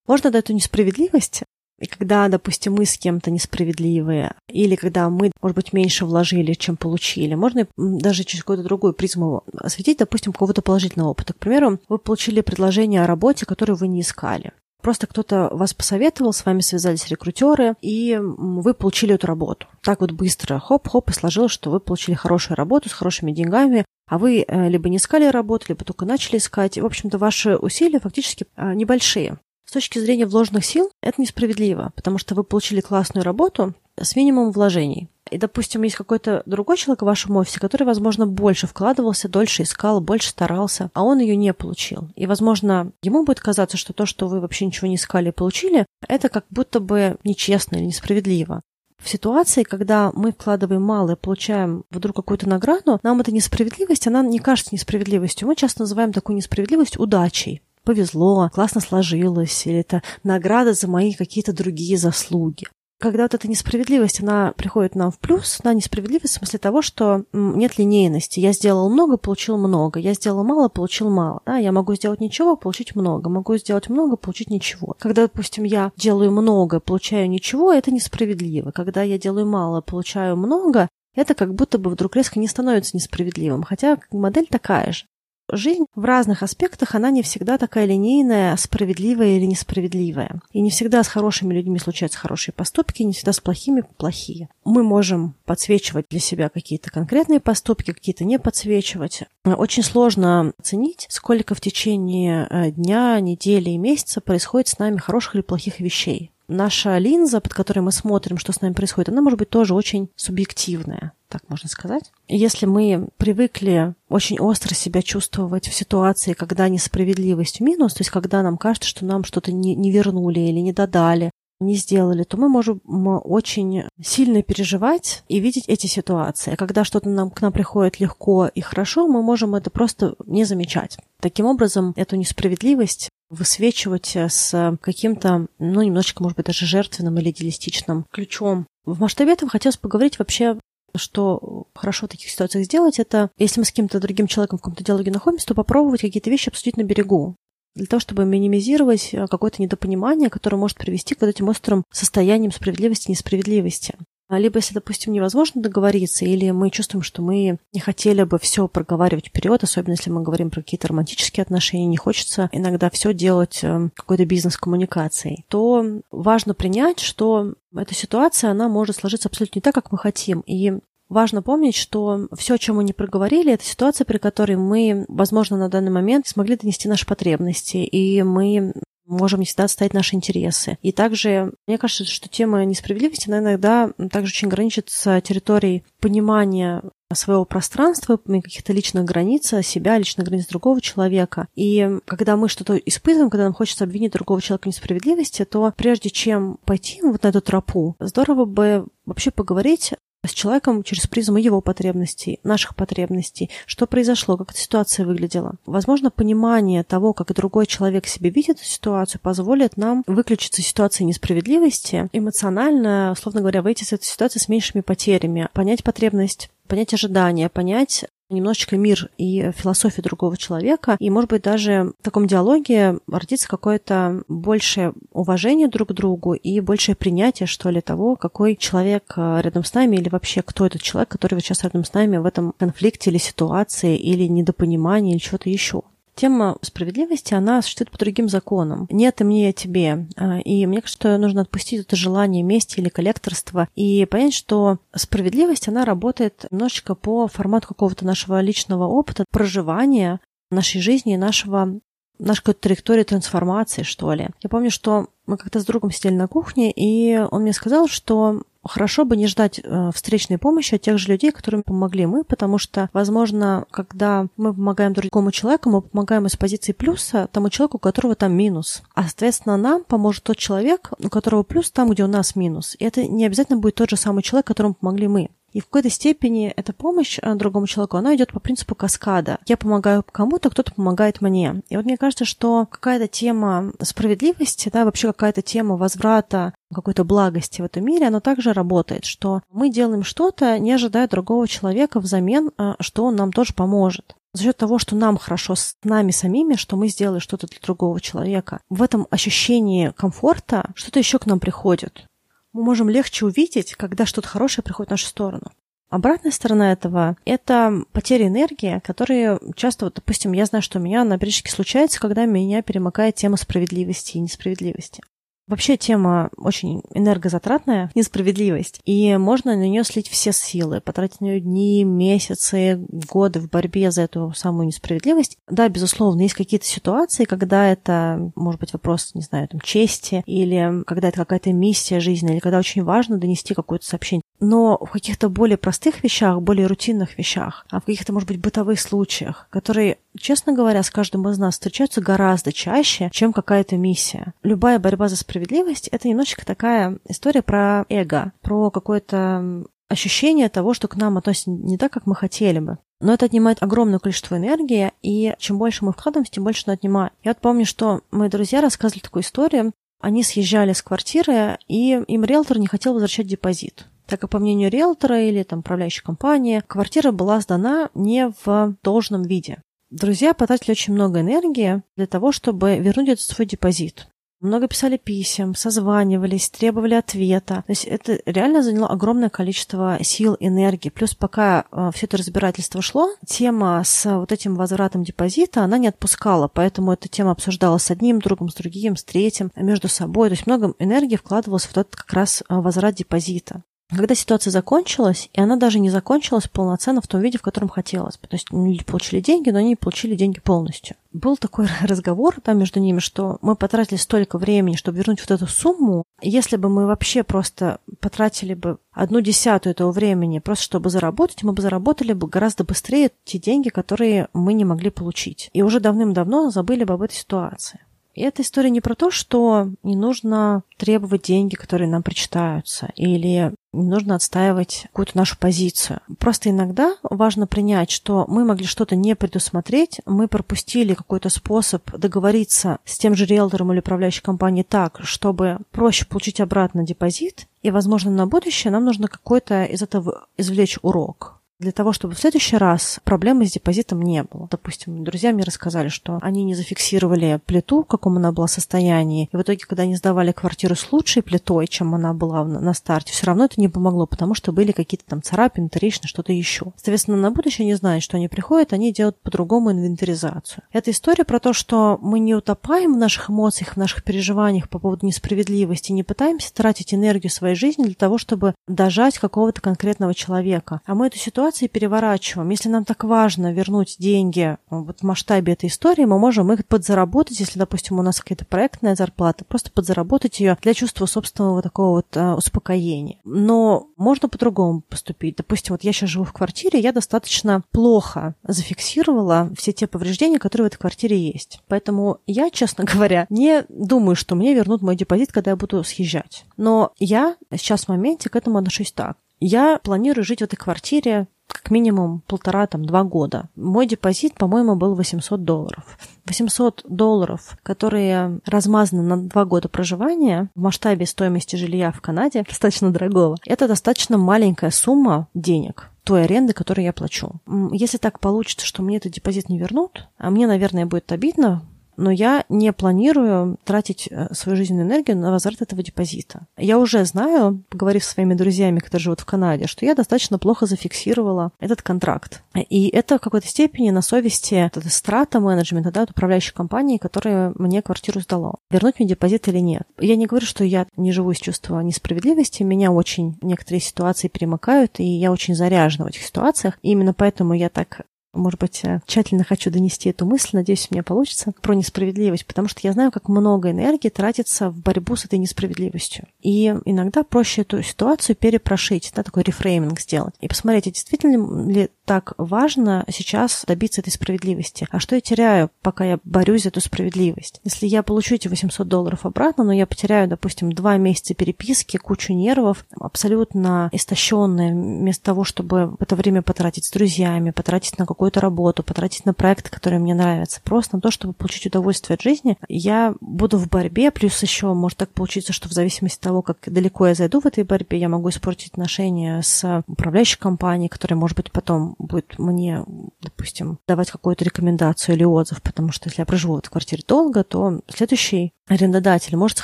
Можно 0.06 0.28
эту 0.28 0.52
несправедливость 0.54 1.42
И 1.78 1.86
когда, 1.86 2.28
допустим, 2.28 2.74
мы 2.74 2.84
с 2.84 2.98
кем-то 2.98 3.30
несправедливые, 3.30 4.34
или 4.48 4.76
когда 4.76 5.08
мы, 5.08 5.30
может 5.40 5.56
быть, 5.56 5.72
меньше 5.72 6.04
вложили, 6.04 6.52
чем 6.54 6.76
получили, 6.76 7.34
можно 7.34 7.66
даже 7.76 8.24
через 8.24 8.42
какую-то 8.42 8.64
другую 8.64 8.92
призму 8.92 9.44
осветить, 9.54 9.98
допустим, 9.98 10.32
какого-то 10.32 10.62
положительного 10.62 11.10
опыта. 11.10 11.32
К 11.32 11.38
примеру, 11.38 11.78
вы 11.88 11.98
получили 11.98 12.42
предложение 12.42 13.02
о 13.02 13.06
работе, 13.06 13.46
которую 13.46 13.76
вы 13.76 13.88
не 13.88 14.02
искали. 14.02 14.52
Просто 14.80 15.06
кто-то 15.06 15.48
вас 15.52 15.74
посоветовал, 15.74 16.32
с 16.32 16.44
вами 16.44 16.60
связались 16.60 17.08
рекрутеры, 17.08 17.74
и 17.80 18.18
вы 18.20 18.74
получили 18.74 19.14
эту 19.14 19.26
работу. 19.26 19.66
Так 19.82 20.00
вот 20.00 20.12
быстро, 20.12 20.58
хоп-хоп, 20.58 21.10
и 21.10 21.12
сложилось, 21.12 21.52
что 21.52 21.70
вы 21.70 21.80
получили 21.80 22.14
хорошую 22.14 22.56
работу 22.56 22.88
с 22.88 22.92
хорошими 22.92 23.32
деньгами, 23.32 23.84
а 24.08 24.18
вы 24.18 24.44
э, 24.46 24.68
либо 24.68 24.88
не 24.88 24.96
искали 24.96 25.26
работу, 25.26 25.66
либо 25.68 25.84
только 25.84 26.04
начали 26.04 26.38
искать. 26.38 26.78
В 26.78 26.84
общем-то, 26.84 27.18
ваши 27.18 27.56
усилия 27.56 28.00
фактически 28.00 28.46
э, 28.56 28.74
небольшие. 28.74 29.38
С 29.64 29.72
точки 29.72 30.00
зрения 30.00 30.26
вложенных 30.26 30.64
сил 30.64 30.90
это 31.00 31.20
несправедливо, 31.20 31.92
потому 31.94 32.18
что 32.18 32.34
вы 32.34 32.42
получили 32.42 32.80
классную 32.80 33.22
работу 33.22 33.74
с 34.00 34.16
минимумом 34.16 34.52
вложений. 34.52 35.08
И, 35.30 35.38
допустим, 35.38 35.82
есть 35.82 35.96
какой-то 35.96 36.42
другой 36.44 36.76
человек 36.76 37.02
в 37.02 37.06
вашем 37.06 37.36
офисе, 37.36 37.60
который, 37.60 37.84
возможно, 37.84 38.26
больше 38.26 38.66
вкладывался, 38.66 39.28
дольше 39.28 39.62
искал, 39.62 40.00
больше 40.00 40.30
старался, 40.30 40.90
а 40.92 41.04
он 41.04 41.20
ее 41.20 41.36
не 41.36 41.54
получил. 41.54 42.08
И, 42.16 42.26
возможно, 42.26 42.90
ему 43.02 43.24
будет 43.24 43.40
казаться, 43.40 43.76
что 43.76 43.92
то, 43.92 44.06
что 44.06 44.26
вы 44.26 44.40
вообще 44.40 44.66
ничего 44.66 44.88
не 44.88 44.96
искали 44.96 45.28
и 45.28 45.32
получили, 45.32 45.86
это 46.08 46.28
как 46.28 46.46
будто 46.50 46.80
бы 46.80 47.16
нечестно 47.22 47.76
или 47.76 47.86
несправедливо. 47.86 48.62
В 49.00 49.08
ситуации, 49.08 49.62
когда 49.62 50.10
мы 50.12 50.32
вкладываем 50.32 50.82
мало 50.82 51.12
и 51.12 51.16
получаем 51.16 51.84
вдруг 51.90 52.16
какую-то 52.16 52.48
награду, 52.48 52.98
нам 53.02 53.20
эта 53.20 53.32
несправедливость, 53.32 54.06
она 54.06 54.22
не 54.22 54.40
кажется 54.40 54.74
несправедливостью. 54.74 55.48
Мы 55.48 55.56
часто 55.56 55.82
называем 55.82 56.12
такую 56.12 56.36
несправедливость 56.36 56.98
удачей. 56.98 57.62
Повезло, 57.82 58.50
классно 58.52 58.82
сложилось, 58.82 59.66
или 59.66 59.78
это 59.78 60.02
награда 60.22 60.74
за 60.74 60.86
мои 60.86 61.14
какие-то 61.14 61.54
другие 61.54 61.96
заслуги 61.96 62.66
когда 63.00 63.24
вот 63.24 63.34
эта 63.34 63.48
несправедливость, 63.48 64.20
она 64.20 64.52
приходит 64.56 64.94
нам 64.94 65.10
в 65.10 65.18
плюс, 65.18 65.58
да, 65.64 65.72
несправедливость 65.72 66.34
в 66.34 66.38
смысле 66.38 66.58
того, 66.58 66.82
что 66.82 67.24
нет 67.32 67.78
линейности. 67.78 68.40
Я 68.40 68.52
сделал 68.52 68.90
много, 68.90 69.16
получил 69.16 69.56
много. 69.56 69.98
Я 69.98 70.12
сделал 70.12 70.44
мало, 70.44 70.68
получил 70.68 71.10
мало. 71.10 71.40
Да, 71.46 71.56
я 71.56 71.72
могу 71.72 71.94
сделать 71.94 72.20
ничего, 72.20 72.56
получить 72.56 72.94
много. 72.94 73.30
Могу 73.30 73.56
сделать 73.56 73.88
много, 73.88 74.16
получить 74.16 74.50
ничего. 74.50 74.94
Когда, 74.98 75.22
допустим, 75.22 75.64
я 75.64 75.92
делаю 75.96 76.30
много, 76.30 76.78
получаю 76.78 77.28
ничего, 77.30 77.72
это 77.72 77.90
несправедливо. 77.90 78.70
Когда 78.70 79.02
я 79.02 79.18
делаю 79.18 79.46
мало, 79.46 79.80
получаю 79.80 80.36
много, 80.36 80.88
это 81.16 81.34
как 81.34 81.54
будто 81.54 81.78
бы 81.78 81.90
вдруг 81.90 82.14
резко 82.16 82.38
не 82.38 82.48
становится 82.48 82.96
несправедливым. 82.96 83.62
Хотя 83.62 83.98
модель 84.12 84.46
такая 84.46 84.92
же 84.92 85.06
жизнь 85.52 85.86
в 85.94 86.04
разных 86.04 86.42
аспектах, 86.42 86.94
она 86.94 87.10
не 87.10 87.22
всегда 87.22 87.58
такая 87.58 87.86
линейная, 87.86 88.56
справедливая 88.56 89.36
или 89.36 89.46
несправедливая. 89.46 90.40
И 90.52 90.60
не 90.60 90.70
всегда 90.70 91.02
с 91.02 91.08
хорошими 91.08 91.54
людьми 91.54 91.78
случаются 91.78 92.18
хорошие 92.18 92.52
поступки, 92.52 93.02
не 93.02 93.12
всегда 93.12 93.32
с 93.32 93.40
плохими 93.40 93.84
плохие. 93.96 94.48
Мы 94.64 94.82
можем 94.82 95.34
подсвечивать 95.44 96.06
для 96.10 96.20
себя 96.20 96.48
какие-то 96.48 96.90
конкретные 96.90 97.40
поступки, 97.40 97.92
какие-то 97.92 98.24
не 98.24 98.38
подсвечивать. 98.38 99.24
Очень 99.44 99.82
сложно 99.82 100.52
оценить, 100.58 101.06
сколько 101.08 101.54
в 101.54 101.60
течение 101.60 102.46
э, 102.50 102.70
дня, 102.70 103.18
недели 103.20 103.70
и 103.70 103.78
месяца 103.78 104.20
происходит 104.20 104.68
с 104.68 104.78
нами 104.78 104.98
хороших 104.98 105.34
или 105.34 105.42
плохих 105.42 105.80
вещей 105.80 106.30
наша 106.50 106.98
линза, 106.98 107.40
под 107.40 107.54
которой 107.54 107.80
мы 107.80 107.92
смотрим, 107.92 108.38
что 108.38 108.52
с 108.52 108.60
нами 108.60 108.72
происходит, 108.72 109.08
она 109.08 109.22
может 109.22 109.38
быть 109.38 109.50
тоже 109.50 109.74
очень 109.74 110.10
субъективная, 110.16 111.12
так 111.28 111.42
можно 111.48 111.68
сказать. 111.68 112.12
Если 112.28 112.66
мы 112.66 113.08
привыкли 113.16 113.94
очень 114.08 114.38
остро 114.38 114.74
себя 114.74 115.02
чувствовать 115.02 115.68
в 115.68 115.74
ситуации, 115.74 116.34
когда 116.34 116.68
несправедливость 116.68 117.58
в 117.58 117.62
минус, 117.62 117.94
то 117.94 118.00
есть 118.00 118.10
когда 118.10 118.42
нам 118.42 118.58
кажется, 118.58 118.88
что 118.88 119.04
нам 119.04 119.24
что-то 119.24 119.52
не, 119.52 119.74
не 119.74 119.90
вернули 119.90 120.40
или 120.40 120.60
не 120.60 120.72
додали, 120.72 121.30
не 121.60 121.76
сделали, 121.76 122.24
то 122.24 122.38
мы 122.38 122.48
можем 122.48 122.80
очень 122.86 123.84
сильно 124.02 124.42
переживать 124.42 125.22
и 125.28 125.40
видеть 125.40 125.68
эти 125.68 125.86
ситуации. 125.86 126.56
Когда 126.56 126.84
что-то 126.84 127.10
нам, 127.10 127.30
к 127.30 127.42
нам 127.42 127.52
приходит 127.52 128.00
легко 128.00 128.46
и 128.46 128.60
хорошо, 128.62 129.06
мы 129.06 129.22
можем 129.22 129.54
это 129.54 129.70
просто 129.70 130.14
не 130.26 130.44
замечать. 130.44 130.96
Таким 131.20 131.46
образом, 131.46 131.92
эту 131.96 132.16
несправедливость 132.16 133.10
высвечивать 133.30 134.16
с 134.16 134.76
каким-то, 134.82 135.46
ну, 135.58 135.82
немножечко, 135.82 136.22
может 136.22 136.36
быть, 136.36 136.46
даже 136.46 136.66
жертвенным 136.66 137.18
или 137.18 137.30
идеалистичным 137.30 138.04
ключом. 138.10 138.66
В 138.84 139.00
масштабе 139.00 139.32
этого 139.32 139.50
хотелось 139.50 139.76
поговорить 139.76 140.18
вообще 140.18 140.58
что 140.96 141.68
хорошо 141.72 142.06
в 142.06 142.10
таких 142.10 142.30
ситуациях 142.30 142.64
сделать, 142.64 142.98
это 142.98 143.30
если 143.38 143.60
мы 143.60 143.64
с 143.64 143.70
каким-то 143.70 144.00
другим 144.00 144.26
человеком 144.26 144.58
в 144.58 144.62
каком-то 144.62 144.82
диалоге 144.82 145.12
находимся, 145.12 145.46
то 145.46 145.54
попробовать 145.54 146.00
какие-то 146.00 146.30
вещи 146.30 146.48
обсудить 146.48 146.76
на 146.76 146.82
берегу 146.82 147.36
для 147.74 147.86
того, 147.86 148.00
чтобы 148.00 148.24
минимизировать 148.24 149.10
э, 149.12 149.26
какое-то 149.28 149.62
недопонимание, 149.62 150.28
которое 150.28 150.56
может 150.56 150.76
привести 150.76 151.14
к 151.14 151.20
вот 151.20 151.28
этим 151.28 151.48
острым 151.48 151.84
состояниям 151.92 152.52
справедливости 152.52 153.08
и 153.08 153.12
несправедливости. 153.12 153.96
А 154.30 154.38
либо 154.38 154.58
если, 154.58 154.74
допустим, 154.74 155.12
невозможно 155.12 155.60
договориться, 155.60 156.24
или 156.24 156.52
мы 156.52 156.70
чувствуем, 156.70 157.02
что 157.02 157.20
мы 157.20 157.58
не 157.72 157.80
хотели 157.80 158.22
бы 158.22 158.38
все 158.38 158.68
проговаривать 158.68 159.26
вперед, 159.26 159.64
особенно 159.64 159.94
если 159.94 160.10
мы 160.10 160.22
говорим 160.22 160.50
про 160.50 160.62
какие-то 160.62 160.86
романтические 160.86 161.42
отношения, 161.42 161.86
не 161.86 161.96
хочется 161.96 162.48
иногда 162.52 162.90
все 162.90 163.12
делать 163.12 163.58
э, 163.62 163.88
какой-то 163.96 164.24
бизнес-коммуникацией, 164.24 165.44
то 165.48 165.84
важно 166.12 166.54
принять, 166.54 167.00
что 167.00 167.54
эта 167.74 167.92
ситуация, 167.92 168.52
она 168.52 168.68
может 168.68 168.96
сложиться 168.96 169.28
абсолютно 169.28 169.58
не 169.58 169.62
так, 169.62 169.74
как 169.74 169.90
мы 169.90 169.98
хотим. 169.98 170.40
И 170.46 170.78
Важно 171.08 171.42
помнить, 171.42 171.74
что 171.74 172.28
все, 172.38 172.54
о 172.54 172.58
чем 172.58 172.76
мы 172.76 172.84
не 172.84 172.92
проговорили, 172.92 173.52
это 173.52 173.64
ситуация, 173.64 174.04
при 174.04 174.18
которой 174.18 174.54
мы, 174.54 175.06
возможно, 175.08 175.56
на 175.56 175.68
данный 175.68 175.90
момент 175.90 176.28
смогли 176.28 176.54
донести 176.54 176.88
наши 176.88 177.04
потребности, 177.04 177.78
и 177.78 178.22
мы 178.22 178.74
можем 179.10 179.40
не 179.40 179.46
всегда 179.46 179.64
отстоять 179.64 179.94
наши 179.94 180.16
интересы. 180.16 180.78
И 180.82 180.92
также, 180.92 181.52
мне 181.66 181.78
кажется, 181.78 182.04
что 182.04 182.28
тема 182.28 182.64
несправедливости, 182.64 183.28
она 183.28 183.40
иногда 183.40 183.90
также 184.10 184.32
очень 184.32 184.48
граничит 184.48 184.88
с 184.90 185.20
территорией 185.20 185.84
понимания 186.00 186.82
своего 187.12 187.44
пространства, 187.44 188.16
каких-то 188.16 188.72
личных 188.72 189.04
границ 189.04 189.52
себя, 189.62 189.98
личных 189.98 190.26
границ 190.26 190.46
другого 190.46 190.80
человека. 190.80 191.48
И 191.56 191.98
когда 192.04 192.36
мы 192.36 192.48
что-то 192.48 192.76
испытываем, 192.76 193.30
когда 193.30 193.44
нам 193.44 193.52
хочется 193.52 193.84
обвинить 193.84 194.12
другого 194.12 194.40
человека 194.40 194.64
в 194.64 194.68
несправедливости, 194.68 195.44
то 195.44 195.72
прежде 195.76 196.10
чем 196.10 196.58
пойти 196.64 197.00
вот 197.02 197.24
на 197.24 197.28
эту 197.28 197.40
тропу, 197.40 197.96
здорово 197.98 198.44
бы 198.44 198.86
вообще 199.06 199.32
поговорить 199.32 199.92
с 200.24 200.32
человеком 200.32 200.82
через 200.82 201.06
призму 201.06 201.38
его 201.38 201.60
потребностей, 201.60 202.40
наших 202.44 202.74
потребностей, 202.74 203.50
что 203.66 203.86
произошло, 203.86 204.36
как 204.36 204.50
эта 204.50 204.58
ситуация 204.58 205.06
выглядела. 205.06 205.54
Возможно, 205.66 206.10
понимание 206.10 206.84
того, 206.84 207.12
как 207.12 207.34
другой 207.34 207.66
человек 207.66 208.06
себе 208.06 208.30
видит 208.30 208.56
эту 208.56 208.64
ситуацию, 208.66 209.20
позволит 209.22 209.76
нам 209.76 210.04
выключиться 210.06 210.62
из 210.62 210.66
ситуации 210.66 211.04
несправедливости, 211.04 212.08
эмоционально, 212.12 213.12
условно 213.12 213.40
говоря, 213.40 213.62
выйти 213.62 213.84
из 213.84 213.92
этой 213.92 214.04
ситуации 214.04 214.38
с 214.38 214.48
меньшими 214.48 214.82
потерями, 214.82 215.48
понять 215.52 215.84
потребность 215.84 216.50
понять 216.70 216.94
ожидания, 216.94 217.48
понять 217.48 218.06
немножечко 218.30 218.76
мир 218.76 219.10
и 219.18 219.50
философию 219.56 220.04
другого 220.04 220.36
человека, 220.36 220.96
и, 220.98 221.10
может 221.10 221.30
быть, 221.30 221.42
даже 221.42 221.92
в 221.98 222.02
таком 222.02 222.26
диалоге 222.26 222.98
родится 223.06 223.48
какое-то 223.48 224.22
большее 224.28 224.94
уважение 225.12 225.68
друг 225.68 225.90
к 225.90 225.92
другу 225.92 226.34
и 226.34 226.60
большее 226.60 226.94
принятие, 226.94 227.46
что 227.46 227.70
ли, 227.70 227.80
того, 227.80 228.16
какой 228.16 228.56
человек 228.56 229.14
э, 229.16 229.40
рядом 229.42 229.64
с 229.64 229.74
нами 229.74 229.96
или 229.96 230.08
вообще 230.08 230.42
кто 230.42 230.66
этот 230.66 230.82
человек, 230.82 231.08
который 231.08 231.34
вот 231.34 231.42
сейчас 231.42 231.64
рядом 231.64 231.84
с 231.84 231.92
нами 231.92 232.16
в 232.18 232.26
этом 232.26 232.54
конфликте 232.58 233.10
или 233.10 233.18
ситуации 233.18 233.96
или 233.96 234.24
недопонимании 234.24 235.12
или 235.12 235.18
чего-то 235.18 235.50
еще 235.50 235.82
тема 236.20 236.58
справедливости, 236.60 237.32
она 237.32 237.62
существует 237.62 237.90
по 237.90 237.98
другим 237.98 238.28
законам. 238.28 238.86
Нет 238.90 239.20
и 239.22 239.24
мне, 239.24 239.50
и 239.50 239.52
тебе. 239.54 240.06
А, 240.16 240.38
и 240.40 240.66
мне 240.66 240.82
кажется, 240.82 240.98
что 240.98 241.18
нужно 241.18 241.42
отпустить 241.42 241.80
это 241.80 241.96
желание 241.96 242.42
мести 242.42 242.78
или 242.78 242.90
коллекторства 242.90 243.68
и 243.74 244.04
понять, 244.04 244.34
что 244.34 244.78
справедливость, 244.94 245.68
она 245.68 245.86
работает 245.86 246.44
немножечко 246.50 246.94
по 246.94 247.26
формату 247.26 247.68
какого-то 247.68 248.04
нашего 248.04 248.40
личного 248.40 248.86
опыта, 248.86 249.24
проживания 249.32 250.20
нашей 250.50 250.82
жизни 250.82 251.16
нашего 251.16 251.80
нашей 252.18 252.40
какой-то 252.40 252.60
траектории 252.60 253.02
трансформации, 253.02 253.82
что 253.82 254.12
ли. 254.12 254.28
Я 254.42 254.50
помню, 254.50 254.70
что 254.70 255.06
мы 255.26 255.38
как-то 255.38 255.58
с 255.58 255.64
другом 255.64 255.90
сидели 255.90 256.14
на 256.14 256.28
кухне, 256.28 256.70
и 256.70 257.16
он 257.30 257.42
мне 257.42 257.54
сказал, 257.54 257.88
что 257.88 258.42
хорошо 258.64 259.04
бы 259.04 259.16
не 259.16 259.26
ждать 259.26 259.60
э, 259.62 259.90
встречной 259.94 260.38
помощи 260.38 260.74
от 260.74 260.82
тех 260.82 260.98
же 260.98 261.08
людей, 261.08 261.32
которым 261.32 261.62
помогли 261.62 262.06
мы, 262.06 262.24
потому 262.24 262.58
что, 262.58 262.90
возможно, 262.92 263.66
когда 263.70 264.26
мы 264.36 264.54
помогаем 264.54 264.92
другому 264.92 265.32
человеку, 265.32 265.70
мы 265.70 265.82
помогаем 265.82 266.26
из 266.26 266.36
позиции 266.36 266.72
плюса 266.72 267.28
тому 267.32 267.48
человеку, 267.48 267.78
у 267.78 267.80
которого 267.80 268.14
там 268.14 268.32
минус. 268.32 268.82
А, 268.94 269.04
соответственно, 269.04 269.56
нам 269.56 269.84
поможет 269.84 270.24
тот 270.24 270.36
человек, 270.36 270.92
у 270.98 271.08
которого 271.08 271.42
плюс 271.42 271.70
там, 271.70 271.90
где 271.90 272.04
у 272.04 272.08
нас 272.08 272.36
минус. 272.36 272.76
И 272.78 272.84
это 272.84 273.06
не 273.06 273.26
обязательно 273.26 273.58
будет 273.58 273.76
тот 273.76 273.90
же 273.90 273.96
самый 273.96 274.22
человек, 274.22 274.46
которому 274.46 274.74
помогли 274.74 275.08
мы. 275.08 275.30
И 275.52 275.60
в 275.60 275.66
какой-то 275.66 275.90
степени 275.90 276.52
эта 276.56 276.72
помощь 276.72 277.18
э, 277.20 277.34
другому 277.34 277.66
человеку, 277.66 277.96
она 277.96 278.14
идет 278.14 278.32
по 278.32 278.40
принципу 278.40 278.74
каскада. 278.74 279.38
Я 279.46 279.56
помогаю 279.56 280.04
кому-то, 280.10 280.50
кто-то 280.50 280.74
помогает 280.74 281.20
мне. 281.20 281.62
И 281.68 281.76
вот 281.76 281.84
мне 281.84 281.96
кажется, 281.96 282.24
что 282.24 282.66
какая-то 282.66 283.08
тема 283.08 283.72
справедливости, 283.82 284.70
да, 284.72 284.84
вообще 284.84 285.08
какая-то 285.08 285.42
тема 285.42 285.76
возврата 285.76 286.54
какой-то 286.72 287.04
благости 287.04 287.60
в 287.60 287.64
этом 287.64 287.84
мире, 287.84 288.06
она 288.06 288.20
также 288.20 288.52
работает, 288.52 289.04
что 289.04 289.42
мы 289.50 289.70
делаем 289.70 290.04
что-то, 290.04 290.58
не 290.58 290.72
ожидая 290.72 291.08
другого 291.08 291.48
человека 291.48 292.00
взамен, 292.00 292.50
э, 292.56 292.74
что 292.80 293.04
он 293.04 293.16
нам 293.16 293.32
тоже 293.32 293.54
поможет 293.54 294.14
за 294.32 294.44
счет 294.44 294.56
того, 294.56 294.78
что 294.78 294.96
нам 294.96 295.16
хорошо 295.16 295.54
с 295.54 295.74
нами 295.82 296.10
самими, 296.10 296.54
что 296.54 296.76
мы 296.76 296.88
сделали 296.88 297.18
что-то 297.18 297.46
для 297.46 297.58
другого 297.60 298.00
человека. 298.00 298.60
В 298.68 298.82
этом 298.82 299.06
ощущении 299.10 299.92
комфорта 299.96 300.70
что-то 300.74 300.98
еще 300.98 301.18
к 301.18 301.26
нам 301.26 301.40
приходит 301.40 302.06
мы 302.52 302.62
можем 302.62 302.88
легче 302.88 303.26
увидеть, 303.26 303.74
когда 303.74 304.06
что-то 304.06 304.28
хорошее 304.28 304.62
приходит 304.64 304.88
в 304.88 304.92
нашу 304.92 305.06
сторону. 305.06 305.52
Обратная 305.90 306.30
сторона 306.30 306.72
этого— 306.72 307.16
это 307.24 307.82
потеря 307.92 308.28
энергии, 308.28 308.80
которые 308.84 309.40
часто, 309.56 309.86
вот, 309.86 309.94
допустим, 309.94 310.32
я 310.32 310.46
знаю, 310.46 310.62
что 310.62 310.78
у 310.78 310.82
меня 310.82 311.04
на 311.04 311.18
периодически 311.18 311.50
случается, 311.50 312.00
когда 312.00 312.26
меня 312.26 312.62
перемыкает 312.62 313.16
тема 313.16 313.36
справедливости 313.36 314.16
и 314.16 314.20
несправедливости. 314.20 315.02
Вообще 315.50 315.76
тема 315.76 316.30
очень 316.36 316.82
энергозатратная, 316.94 317.90
несправедливость, 317.96 318.80
и 318.84 319.16
можно 319.16 319.56
на 319.56 319.66
нее 319.66 319.82
слить 319.82 320.08
все 320.08 320.32
силы, 320.32 320.80
потратить 320.80 321.20
на 321.20 321.24
нее 321.24 321.40
дни, 321.40 321.82
месяцы, 321.82 322.78
годы 322.88 323.40
в 323.40 323.50
борьбе 323.50 323.90
за 323.90 324.02
эту 324.02 324.32
самую 324.36 324.68
несправедливость. 324.68 325.38
Да, 325.48 325.68
безусловно, 325.68 326.20
есть 326.20 326.34
какие-то 326.34 326.66
ситуации, 326.66 327.24
когда 327.24 327.66
это, 327.66 328.30
может 328.36 328.60
быть, 328.60 328.72
вопрос, 328.72 329.10
не 329.14 329.22
знаю, 329.22 329.48
там, 329.48 329.60
чести, 329.60 330.22
или 330.24 330.84
когда 330.84 331.08
это 331.08 331.16
какая-то 331.16 331.52
миссия 331.52 331.98
жизни, 331.98 332.30
или 332.30 332.38
когда 332.38 332.60
очень 332.60 332.84
важно 332.84 333.18
донести 333.18 333.52
какое-то 333.52 333.84
сообщение. 333.84 334.22
Но 334.38 334.78
в 334.78 334.90
каких-то 334.92 335.28
более 335.28 335.58
простых 335.58 336.04
вещах, 336.04 336.40
более 336.40 336.68
рутинных 336.68 337.18
вещах, 337.18 337.66
а 337.70 337.80
в 337.80 337.84
каких-то, 337.84 338.12
может 338.12 338.28
быть, 338.28 338.40
бытовых 338.40 338.80
случаях, 338.80 339.48
которые, 339.50 339.98
честно 340.18 340.52
говоря, 340.52 340.82
с 340.82 340.90
каждым 340.90 341.28
из 341.28 341.38
нас 341.38 341.54
встречаются 341.54 342.00
гораздо 342.00 342.52
чаще, 342.52 343.10
чем 343.12 343.32
какая-то 343.32 343.76
миссия. 343.76 344.34
Любая 344.42 344.78
борьба 344.78 345.08
за 345.08 345.16
справедливость— 345.16 345.88
это 345.92 346.08
немножечко 346.08 346.44
такая 346.46 346.98
история 347.08 347.42
про 347.42 347.84
эго, 347.88 348.32
про 348.42 348.70
какое-то 348.70 349.64
ощущение 349.88 350.48
того, 350.48 350.72
что 350.72 350.88
к 350.88 350.96
нам 350.96 351.18
относятся 351.18 351.50
не 351.50 351.76
так, 351.76 351.92
как 351.92 352.06
мы 352.06 352.14
хотели 352.14 352.60
бы. 352.60 352.78
Но 353.00 353.14
это 353.14 353.26
отнимает 353.26 353.62
огромное 353.62 353.98
количество 353.98 354.36
энергии, 354.36 354.92
и 355.02 355.34
чем 355.38 355.58
больше 355.58 355.84
мы 355.84 355.92
вкладываемся, 355.92 356.32
тем 356.32 356.44
больше 356.44 356.64
оно 356.66 356.74
отнимает. 356.74 357.12
Я 357.24 357.32
вот 357.32 357.38
помню, 357.38 357.64
что 357.64 358.02
мои 358.10 358.28
друзья 358.28 358.60
рассказывали 358.60 359.02
такую 359.02 359.22
историю. 359.22 359.72
Они 360.00 360.22
съезжали 360.22 360.72
с 360.72 360.82
квартиры, 360.82 361.58
и 361.66 361.92
им 362.06 362.24
риэлтор 362.24 362.58
не 362.58 362.66
хотел 362.66 362.92
возвращать 362.92 363.26
депозит 363.26 363.86
так 364.10 364.20
как, 364.20 364.30
по 364.30 364.40
мнению 364.40 364.70
риэлтора 364.70 365.22
или 365.22 365.44
там, 365.44 365.60
управляющей 365.60 366.02
компании, 366.02 366.64
квартира 366.66 367.12
была 367.12 367.40
сдана 367.40 367.90
не 367.94 368.32
в 368.44 368.74
должном 368.82 369.22
виде. 369.22 369.62
Друзья 369.90 370.34
потратили 370.34 370.70
очень 370.70 370.94
много 370.94 371.20
энергии 371.20 371.82
для 371.96 372.06
того, 372.06 372.30
чтобы 372.30 372.78
вернуть 372.78 373.08
этот 373.08 373.24
свой 373.24 373.44
депозит. 373.44 374.06
Много 374.40 374.68
писали 374.68 374.96
писем, 374.96 375.54
созванивались, 375.54 376.48
требовали 376.48 376.94
ответа. 376.94 377.56
То 377.66 377.72
есть 377.72 377.84
это 377.84 378.20
реально 378.24 378.62
заняло 378.62 378.88
огромное 378.88 379.28
количество 379.28 379.98
сил, 380.00 380.34
энергии. 380.40 380.88
Плюс 380.88 381.14
пока 381.14 381.66
э, 381.70 381.90
все 381.92 382.06
это 382.06 382.16
разбирательство 382.16 382.80
шло, 382.80 383.10
тема 383.26 383.82
с 383.84 384.16
вот 384.16 384.32
этим 384.32 384.54
возвратом 384.54 385.02
депозита, 385.02 385.62
она 385.62 385.76
не 385.76 385.88
отпускала. 385.88 386.48
Поэтому 386.48 386.92
эта 386.92 387.08
тема 387.08 387.32
обсуждалась 387.32 387.82
с 387.82 387.90
одним 387.90 388.20
другом, 388.20 388.48
с 388.48 388.54
другим, 388.54 388.96
с 388.96 389.04
третьим, 389.04 389.50
между 389.56 389.88
собой. 389.88 390.30
То 390.30 390.34
есть 390.34 390.46
много 390.46 390.72
энергии 390.78 391.16
вкладывалось 391.16 391.66
в 391.66 391.72
этот 391.72 391.94
как 391.96 392.10
раз 392.14 392.42
э, 392.42 392.54
возврат 392.54 392.94
депозита. 392.94 393.62
Когда 393.90 394.14
ситуация 394.14 394.50
закончилась, 394.50 395.28
и 395.32 395.40
она 395.40 395.56
даже 395.56 395.80
не 395.80 395.90
закончилась 395.90 396.48
полноценно 396.48 397.00
в 397.00 397.08
том 397.08 397.20
виде, 397.20 397.38
в 397.38 397.42
котором 397.42 397.68
хотелось. 397.68 398.16
То 398.16 398.28
есть 398.32 398.50
люди 398.52 398.84
получили 398.84 399.20
деньги, 399.20 399.50
но 399.50 399.58
они 399.58 399.70
не 399.70 399.76
получили 399.76 400.14
деньги 400.14 400.38
полностью. 400.40 400.96
Был 401.12 401.36
такой 401.36 401.66
разговор 401.82 402.36
там 402.42 402.58
между 402.58 402.78
ними, 402.80 403.00
что 403.00 403.38
мы 403.42 403.56
потратили 403.56 403.98
столько 403.98 404.38
времени, 404.38 404.76
чтобы 404.76 404.98
вернуть 404.98 405.20
вот 405.20 405.30
эту 405.30 405.46
сумму. 405.46 406.04
Если 406.22 406.56
бы 406.56 406.68
мы 406.68 406.86
вообще 406.86 407.24
просто 407.24 407.80
потратили 408.00 408.54
бы 408.54 408.78
одну 408.92 409.20
десятую 409.20 409.72
этого 409.72 409.92
времени 409.92 410.38
просто 410.38 410.64
чтобы 410.64 410.90
заработать, 410.90 411.42
мы 411.42 411.52
бы 411.52 411.62
заработали 411.62 412.12
бы 412.12 412.28
гораздо 412.28 412.64
быстрее 412.64 413.10
те 413.24 413.38
деньги, 413.38 413.70
которые 413.70 414.28
мы 414.32 414.52
не 414.52 414.64
могли 414.64 414.90
получить. 414.90 415.50
И 415.52 415.62
уже 415.62 415.80
давным-давно 415.80 416.50
забыли 416.50 416.84
бы 416.84 416.94
об 416.94 417.02
этой 417.02 417.14
ситуации. 417.14 417.80
И 418.14 418.22
эта 418.22 418.42
история 418.42 418.70
не 418.70 418.80
про 418.80 418.94
то, 418.94 419.10
что 419.10 419.68
не 419.82 419.96
нужно 419.96 420.62
требовать 420.76 421.22
деньги, 421.22 421.54
которые 421.54 421.88
нам 421.88 422.02
причитаются, 422.02 422.90
или 422.96 423.52
не 423.72 423.88
нужно 423.88 424.16
отстаивать 424.16 424.86
какую-то 424.88 425.16
нашу 425.16 425.38
позицию. 425.38 426.00
Просто 426.18 426.50
иногда 426.50 426.96
важно 427.02 427.46
принять, 427.46 427.90
что 427.90 428.24
мы 428.28 428.44
могли 428.44 428.66
что-то 428.66 428.96
не 428.96 429.14
предусмотреть, 429.14 430.00
мы 430.06 430.26
пропустили 430.26 430.94
какой-то 430.94 431.28
способ 431.28 431.88
договориться 431.96 432.78
с 432.84 432.98
тем 432.98 433.14
же 433.14 433.26
риэлтором 433.26 433.72
или 433.72 433.78
управляющей 433.78 434.22
компанией 434.22 434.64
так, 434.64 435.00
чтобы 435.02 435.58
проще 435.70 436.04
получить 436.04 436.40
обратно 436.40 436.82
депозит, 436.82 437.46
и, 437.62 437.70
возможно, 437.70 438.10
на 438.10 438.26
будущее 438.26 438.72
нам 438.72 438.84
нужно 438.84 439.06
какой-то 439.06 439.64
из 439.64 439.82
этого 439.82 440.26
извлечь 440.36 440.78
урок 440.82 441.39
для 441.60 441.72
того, 441.72 441.92
чтобы 441.92 442.14
в 442.14 442.18
следующий 442.18 442.56
раз 442.56 443.00
проблемы 443.04 443.46
с 443.46 443.52
депозитом 443.52 444.00
не 444.02 444.24
было. 444.24 444.48
Допустим, 444.50 445.04
друзья 445.04 445.32
мне 445.32 445.44
рассказали, 445.44 445.88
что 445.88 446.18
они 446.22 446.42
не 446.42 446.54
зафиксировали 446.54 447.38
плиту, 447.44 447.82
в 447.82 447.86
каком 447.86 448.16
она 448.16 448.32
была 448.32 448.48
состоянии, 448.48 449.28
и 449.30 449.36
в 449.36 449.42
итоге, 449.42 449.58
когда 449.58 449.82
они 449.82 449.94
сдавали 449.94 450.32
квартиру 450.32 450.74
с 450.74 450.90
лучшей 450.90 451.22
плитой, 451.22 451.66
чем 451.66 451.94
она 451.94 452.14
была 452.14 452.44
на 452.44 452.72
старте, 452.72 453.12
все 453.12 453.26
равно 453.26 453.44
это 453.44 453.60
не 453.60 453.68
помогло, 453.68 454.06
потому 454.06 454.34
что 454.34 454.52
были 454.52 454.72
какие-то 454.72 455.04
там 455.06 455.22
царапины, 455.22 455.68
трещины, 455.68 456.08
что-то 456.08 456.32
еще. 456.32 456.72
Соответственно, 456.76 457.18
на 457.18 457.30
будущее 457.30 457.66
они 457.66 457.74
знают, 457.74 458.02
что 458.02 458.16
они 458.16 458.28
приходят, 458.28 458.72
они 458.72 458.92
делают 458.92 459.20
по-другому 459.20 459.70
инвентаризацию. 459.70 460.64
Это 460.72 460.90
история 460.90 461.24
про 461.24 461.40
то, 461.40 461.52
что 461.52 461.98
мы 462.00 462.20
не 462.20 462.34
утопаем 462.34 462.94
в 462.94 462.98
наших 462.98 463.28
эмоциях, 463.28 463.74
в 463.74 463.76
наших 463.76 464.02
переживаниях 464.02 464.70
по 464.70 464.78
поводу 464.78 465.04
несправедливости, 465.04 465.92
не 465.92 466.04
пытаемся 466.04 466.54
тратить 466.54 466.94
энергию 466.94 467.30
своей 467.30 467.54
жизни 467.54 467.84
для 467.84 467.94
того, 467.94 468.16
чтобы 468.16 468.54
дожать 468.66 469.18
какого-то 469.18 469.60
конкретного 469.60 470.14
человека. 470.14 470.80
А 470.86 470.94
мы 470.94 471.08
эту 471.08 471.18
ситуацию 471.18 471.49
ситуации 471.50 471.66
переворачиваем. 471.66 472.50
Если 472.50 472.68
нам 472.68 472.84
так 472.84 473.04
важно 473.04 473.52
вернуть 473.52 473.96
деньги 473.98 474.56
вот 474.70 475.00
в 475.00 475.02
масштабе 475.02 475.54
этой 475.54 475.68
истории, 475.68 476.04
мы 476.04 476.18
можем 476.18 476.52
их 476.52 476.64
подзаработать, 476.66 477.40
если, 477.40 477.58
допустим, 477.58 477.98
у 477.98 478.02
нас 478.02 478.20
какая-то 478.20 478.44
проектная 478.44 478.94
зарплата, 478.94 479.44
просто 479.44 479.70
подзаработать 479.70 480.38
ее 480.40 480.56
для 480.62 480.74
чувства 480.74 481.06
собственного 481.06 481.62
такого 481.62 481.96
вот 481.96 482.16
а, 482.16 482.36
успокоения. 482.36 483.18
Но 483.24 483.88
можно 483.96 484.28
по-другому 484.28 484.82
поступить. 484.82 485.36
Допустим, 485.36 485.74
вот 485.74 485.82
я 485.82 485.92
сейчас 485.92 486.10
живу 486.10 486.24
в 486.24 486.32
квартире, 486.32 486.78
я 486.78 486.92
достаточно 486.92 487.62
плохо 487.72 488.34
зафиксировала 488.46 489.50
все 489.56 489.72
те 489.72 489.86
повреждения, 489.86 490.38
которые 490.38 490.66
в 490.66 490.72
этой 490.72 490.78
квартире 490.78 491.18
есть. 491.18 491.60
Поэтому 491.68 492.18
я, 492.26 492.50
честно 492.50 492.84
говоря, 492.92 493.26
не 493.28 493.64
думаю, 493.68 494.14
что 494.14 494.36
мне 494.36 494.54
вернут 494.54 494.82
мой 494.82 494.94
депозит, 494.94 495.32
когда 495.32 495.50
я 495.50 495.56
буду 495.56 495.82
съезжать. 495.82 496.44
Но 496.56 496.92
я 496.98 497.36
сейчас 497.50 497.84
в 497.84 497.88
моменте 497.88 498.28
к 498.28 498.36
этому 498.36 498.58
отношусь 498.58 498.92
так. 498.92 499.16
Я 499.40 499.78
планирую 499.82 500.22
жить 500.24 500.40
в 500.40 500.44
этой 500.44 500.56
квартире 500.56 501.26
как 501.52 501.70
минимум 501.70 502.22
полтора, 502.26 502.66
там, 502.66 502.84
два 502.84 503.04
года. 503.04 503.48
Мой 503.56 503.86
депозит, 503.86 504.34
по-моему, 504.34 504.76
был 504.76 504.94
800 504.94 505.44
долларов. 505.44 505.98
800 506.26 506.84
долларов, 506.88 507.56
которые 507.62 508.40
размазаны 508.46 509.02
на 509.02 509.16
два 509.16 509.44
года 509.44 509.68
проживания 509.68 510.50
в 510.54 510.60
масштабе 510.60 511.06
стоимости 511.06 511.56
жилья 511.56 511.92
в 511.92 512.00
Канаде, 512.00 512.44
достаточно 512.48 512.90
дорогого, 512.90 513.36
это 513.46 513.68
достаточно 513.68 514.18
маленькая 514.18 514.70
сумма 514.70 515.28
денег 515.34 515.90
той 516.04 516.24
аренды, 516.24 516.54
которую 516.54 516.84
я 516.84 516.92
плачу. 516.92 517.34
Если 517.72 517.98
так 517.98 518.20
получится, 518.20 518.66
что 518.66 518.82
мне 518.82 518.96
этот 518.96 519.12
депозит 519.12 519.48
не 519.48 519.58
вернут, 519.58 520.08
а 520.18 520.30
мне, 520.30 520.46
наверное, 520.46 520.86
будет 520.86 521.12
обидно, 521.12 521.62
но 522.00 522.10
я 522.10 522.44
не 522.48 522.72
планирую 522.72 523.58
тратить 523.64 524.08
э, 524.10 524.32
свою 524.32 524.56
жизненную 524.56 524.86
энергию 524.86 525.16
на 525.18 525.30
возврат 525.30 525.60
этого 525.60 525.82
депозита. 525.82 526.46
Я 526.56 526.78
уже 526.78 527.04
знаю, 527.04 527.62
поговорив 527.68 528.04
со 528.04 528.12
своими 528.12 528.34
друзьями, 528.34 528.78
которые 528.80 529.04
живут 529.04 529.20
в 529.20 529.26
Канаде, 529.26 529.66
что 529.66 529.84
я 529.84 529.94
достаточно 529.94 530.38
плохо 530.38 530.66
зафиксировала 530.66 531.52
этот 531.60 531.82
контракт. 531.82 532.42
И 532.54 532.88
это 532.88 533.18
в 533.18 533.20
какой-то 533.20 533.46
степени 533.46 533.90
на 533.90 534.02
совести 534.02 534.70
страта 534.88 535.40
менеджмента, 535.40 535.92
да, 535.92 536.04
управляющей 536.04 536.54
компании, 536.54 536.98
которая 536.98 537.52
мне 537.56 537.82
квартиру 537.82 538.20
сдала. 538.20 538.54
Вернуть 538.70 538.98
мне 538.98 539.08
депозит 539.08 539.46
или 539.48 539.58
нет. 539.58 539.82
Я 539.98 540.16
не 540.16 540.26
говорю, 540.26 540.46
что 540.46 540.64
я 540.64 540.86
не 540.96 541.12
живу 541.12 541.30
из 541.32 541.38
чувства 541.38 541.80
несправедливости. 541.80 542.62
Меня 542.62 542.92
очень 542.92 543.36
некоторые 543.42 543.80
ситуации 543.80 544.28
перемыкают, 544.28 544.98
и 544.98 545.04
я 545.04 545.30
очень 545.30 545.54
заряжена 545.54 546.06
в 546.06 546.08
этих 546.08 546.22
ситуациях. 546.22 546.78
И 546.82 546.90
именно 546.90 547.12
поэтому 547.12 547.54
я 547.54 547.68
так 547.68 548.02
может 548.32 548.60
быть, 548.60 548.80
э, 548.84 549.00
тщательно 549.06 549.44
хочу 549.44 549.70
донести 549.70 550.10
эту 550.10 550.24
мысль, 550.26 550.50
надеюсь, 550.52 550.88
у 550.90 550.94
меня 550.94 551.02
получится, 551.02 551.52
про 551.60 551.74
несправедливость, 551.74 552.46
потому 552.46 552.68
что 552.68 552.80
я 552.82 552.92
знаю, 552.92 553.10
как 553.10 553.28
много 553.28 553.70
энергии 553.70 554.08
тратится 554.08 554.70
в 554.70 554.78
борьбу 554.78 555.16
с 555.16 555.24
этой 555.24 555.38
несправедливостью. 555.38 556.26
И 556.40 556.74
иногда 556.84 557.22
проще 557.22 557.62
эту 557.62 557.82
ситуацию 557.82 558.36
перепрошить, 558.36 559.12
да, 559.14 559.22
такой 559.22 559.42
рефрейминг 559.42 560.00
сделать, 560.00 560.34
и 560.40 560.48
посмотреть, 560.48 560.86
а 560.86 560.90
действительно 560.90 561.70
ли 561.70 561.88
так 562.04 562.34
важно 562.38 563.04
сейчас 563.08 563.64
добиться 563.68 564.00
этой 564.00 564.10
справедливости. 564.10 564.86
А 564.90 564.98
что 564.98 565.14
я 565.14 565.20
теряю, 565.20 565.70
пока 565.80 566.04
я 566.04 566.18
борюсь 566.24 566.64
за 566.64 566.70
эту 566.70 566.80
справедливость? 566.80 567.60
Если 567.62 567.86
я 567.86 568.02
получу 568.02 568.34
эти 568.34 568.48
800 568.48 568.88
долларов 568.88 569.26
обратно, 569.26 569.62
но 569.62 569.72
я 569.72 569.86
потеряю, 569.86 570.26
допустим, 570.26 570.72
два 570.72 570.96
месяца 570.96 571.34
переписки, 571.34 571.98
кучу 571.98 572.32
нервов, 572.32 572.84
абсолютно 572.98 573.88
истощенная, 573.92 574.72
вместо 574.72 575.24
того, 575.24 575.44
чтобы 575.44 575.96
это 576.00 576.16
время 576.16 576.42
потратить 576.42 576.86
с 576.86 576.90
друзьями, 576.90 577.52
потратить 577.52 577.96
на 577.96 578.06
какую-то 578.20 578.42
работу, 578.42 578.82
потратить 578.82 579.24
на 579.24 579.32
проект, 579.32 579.70
который 579.70 579.98
мне 579.98 580.14
нравится, 580.14 580.60
просто 580.62 580.96
на 580.96 581.00
то, 581.00 581.10
чтобы 581.10 581.32
получить 581.32 581.64
удовольствие 581.64 582.16
от 582.16 582.20
жизни, 582.20 582.58
я 582.68 583.14
буду 583.22 583.56
в 583.56 583.66
борьбе, 583.66 584.10
плюс 584.10 584.42
еще 584.42 584.74
может 584.74 584.98
так 584.98 585.08
получиться, 585.08 585.54
что 585.54 585.70
в 585.70 585.72
зависимости 585.72 586.18
от 586.18 586.24
того, 586.24 586.42
как 586.42 586.58
далеко 586.66 587.06
я 587.06 587.14
зайду 587.14 587.40
в 587.40 587.46
этой 587.46 587.64
борьбе, 587.64 587.96
я 587.98 588.10
могу 588.10 588.28
испортить 588.28 588.72
отношения 588.72 589.40
с 589.40 589.82
управляющей 589.86 590.38
компанией, 590.38 590.90
которая, 590.90 591.18
может 591.18 591.34
быть, 591.34 591.50
потом 591.50 591.94
будет 591.98 592.38
мне, 592.38 592.84
допустим, 593.22 593.78
давать 593.88 594.10
какую-то 594.10 594.44
рекомендацию 594.44 595.16
или 595.16 595.24
отзыв, 595.24 595.62
потому 595.62 595.90
что 595.90 596.10
если 596.10 596.20
я 596.20 596.26
проживу 596.26 596.56
в 596.56 596.58
этой 596.58 596.68
квартире 596.68 597.02
долго, 597.08 597.42
то 597.42 597.80
следующий 597.88 598.52
арендодатель 598.68 599.34
может 599.34 599.62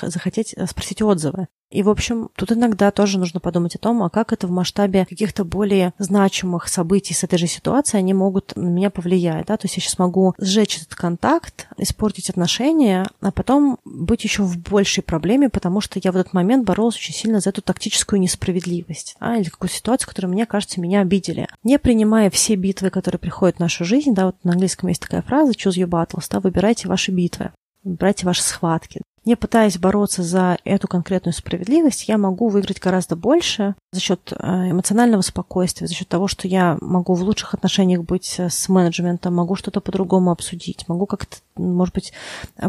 захотеть 0.00 0.54
спросить 0.66 1.02
отзывы. 1.02 1.48
И, 1.70 1.82
в 1.82 1.88
общем, 1.88 2.30
тут 2.36 2.52
иногда 2.52 2.90
тоже 2.90 3.18
нужно 3.18 3.40
подумать 3.40 3.74
о 3.74 3.78
том, 3.78 4.02
а 4.02 4.10
как 4.10 4.32
это 4.32 4.46
в 4.46 4.50
масштабе 4.50 5.04
каких-то 5.04 5.44
более 5.44 5.92
значимых 5.98 6.68
событий 6.68 7.12
с 7.12 7.24
этой 7.24 7.38
же 7.38 7.48
ситуацией 7.48 8.00
они 8.00 8.14
могут 8.14 8.54
на 8.56 8.68
меня 8.68 8.90
повлиять. 8.90 9.46
Да? 9.46 9.56
То 9.56 9.64
есть 9.64 9.76
я 9.76 9.82
сейчас 9.82 9.98
могу 9.98 10.34
сжечь 10.38 10.78
этот 10.78 10.94
контакт, 10.94 11.68
испортить 11.76 12.30
отношения, 12.30 13.06
а 13.20 13.32
потом 13.32 13.78
быть 13.84 14.22
еще 14.22 14.42
в 14.42 14.58
большей 14.58 15.02
проблеме, 15.02 15.48
потому 15.48 15.80
что 15.80 16.00
я 16.02 16.12
в 16.12 16.16
этот 16.16 16.32
момент 16.32 16.64
боролась 16.64 16.96
очень 16.96 17.14
сильно 17.14 17.40
за 17.40 17.50
эту 17.50 17.62
тактическую 17.62 18.20
несправедливость 18.20 19.16
да? 19.18 19.36
или 19.36 19.48
какую-то 19.48 19.74
ситуацию, 19.74 20.08
которая, 20.08 20.32
мне 20.32 20.46
кажется, 20.46 20.80
меня 20.80 21.00
обидели. 21.00 21.48
Не 21.64 21.78
принимая 21.78 22.30
все 22.30 22.54
битвы, 22.54 22.90
которые 22.90 23.18
приходят 23.18 23.56
в 23.56 23.60
нашу 23.60 23.84
жизнь, 23.84 24.14
да, 24.14 24.26
вот 24.26 24.36
на 24.44 24.52
английском 24.52 24.88
есть 24.88 25.02
такая 25.02 25.22
фраза 25.22 25.52
choose 25.52 25.74
your 25.74 25.88
battles, 25.88 26.26
да, 26.30 26.38
выбирайте 26.40 26.86
ваши 26.88 27.10
битвы 27.10 27.50
выбирайте 27.86 28.26
ваши 28.26 28.42
схватки 28.42 29.00
не 29.26 29.36
пытаясь 29.36 29.76
бороться 29.76 30.22
за 30.22 30.56
эту 30.64 30.88
конкретную 30.88 31.34
справедливость, 31.34 32.08
я 32.08 32.16
могу 32.16 32.48
выиграть 32.48 32.80
гораздо 32.80 33.16
больше 33.16 33.74
за 33.92 34.00
счет 34.00 34.32
э, 34.32 34.70
эмоционального 34.70 35.20
спокойствия, 35.20 35.88
за 35.88 35.94
счет 35.94 36.08
того, 36.08 36.28
что 36.28 36.46
я 36.46 36.78
могу 36.80 37.14
в 37.14 37.22
лучших 37.22 37.52
отношениях 37.52 38.04
быть 38.04 38.38
с 38.38 38.68
менеджментом, 38.68 39.34
могу 39.34 39.56
что-то 39.56 39.80
по-другому 39.80 40.30
обсудить, 40.30 40.86
могу 40.88 41.06
как-то, 41.06 41.38
может 41.56 41.94
быть, 41.94 42.12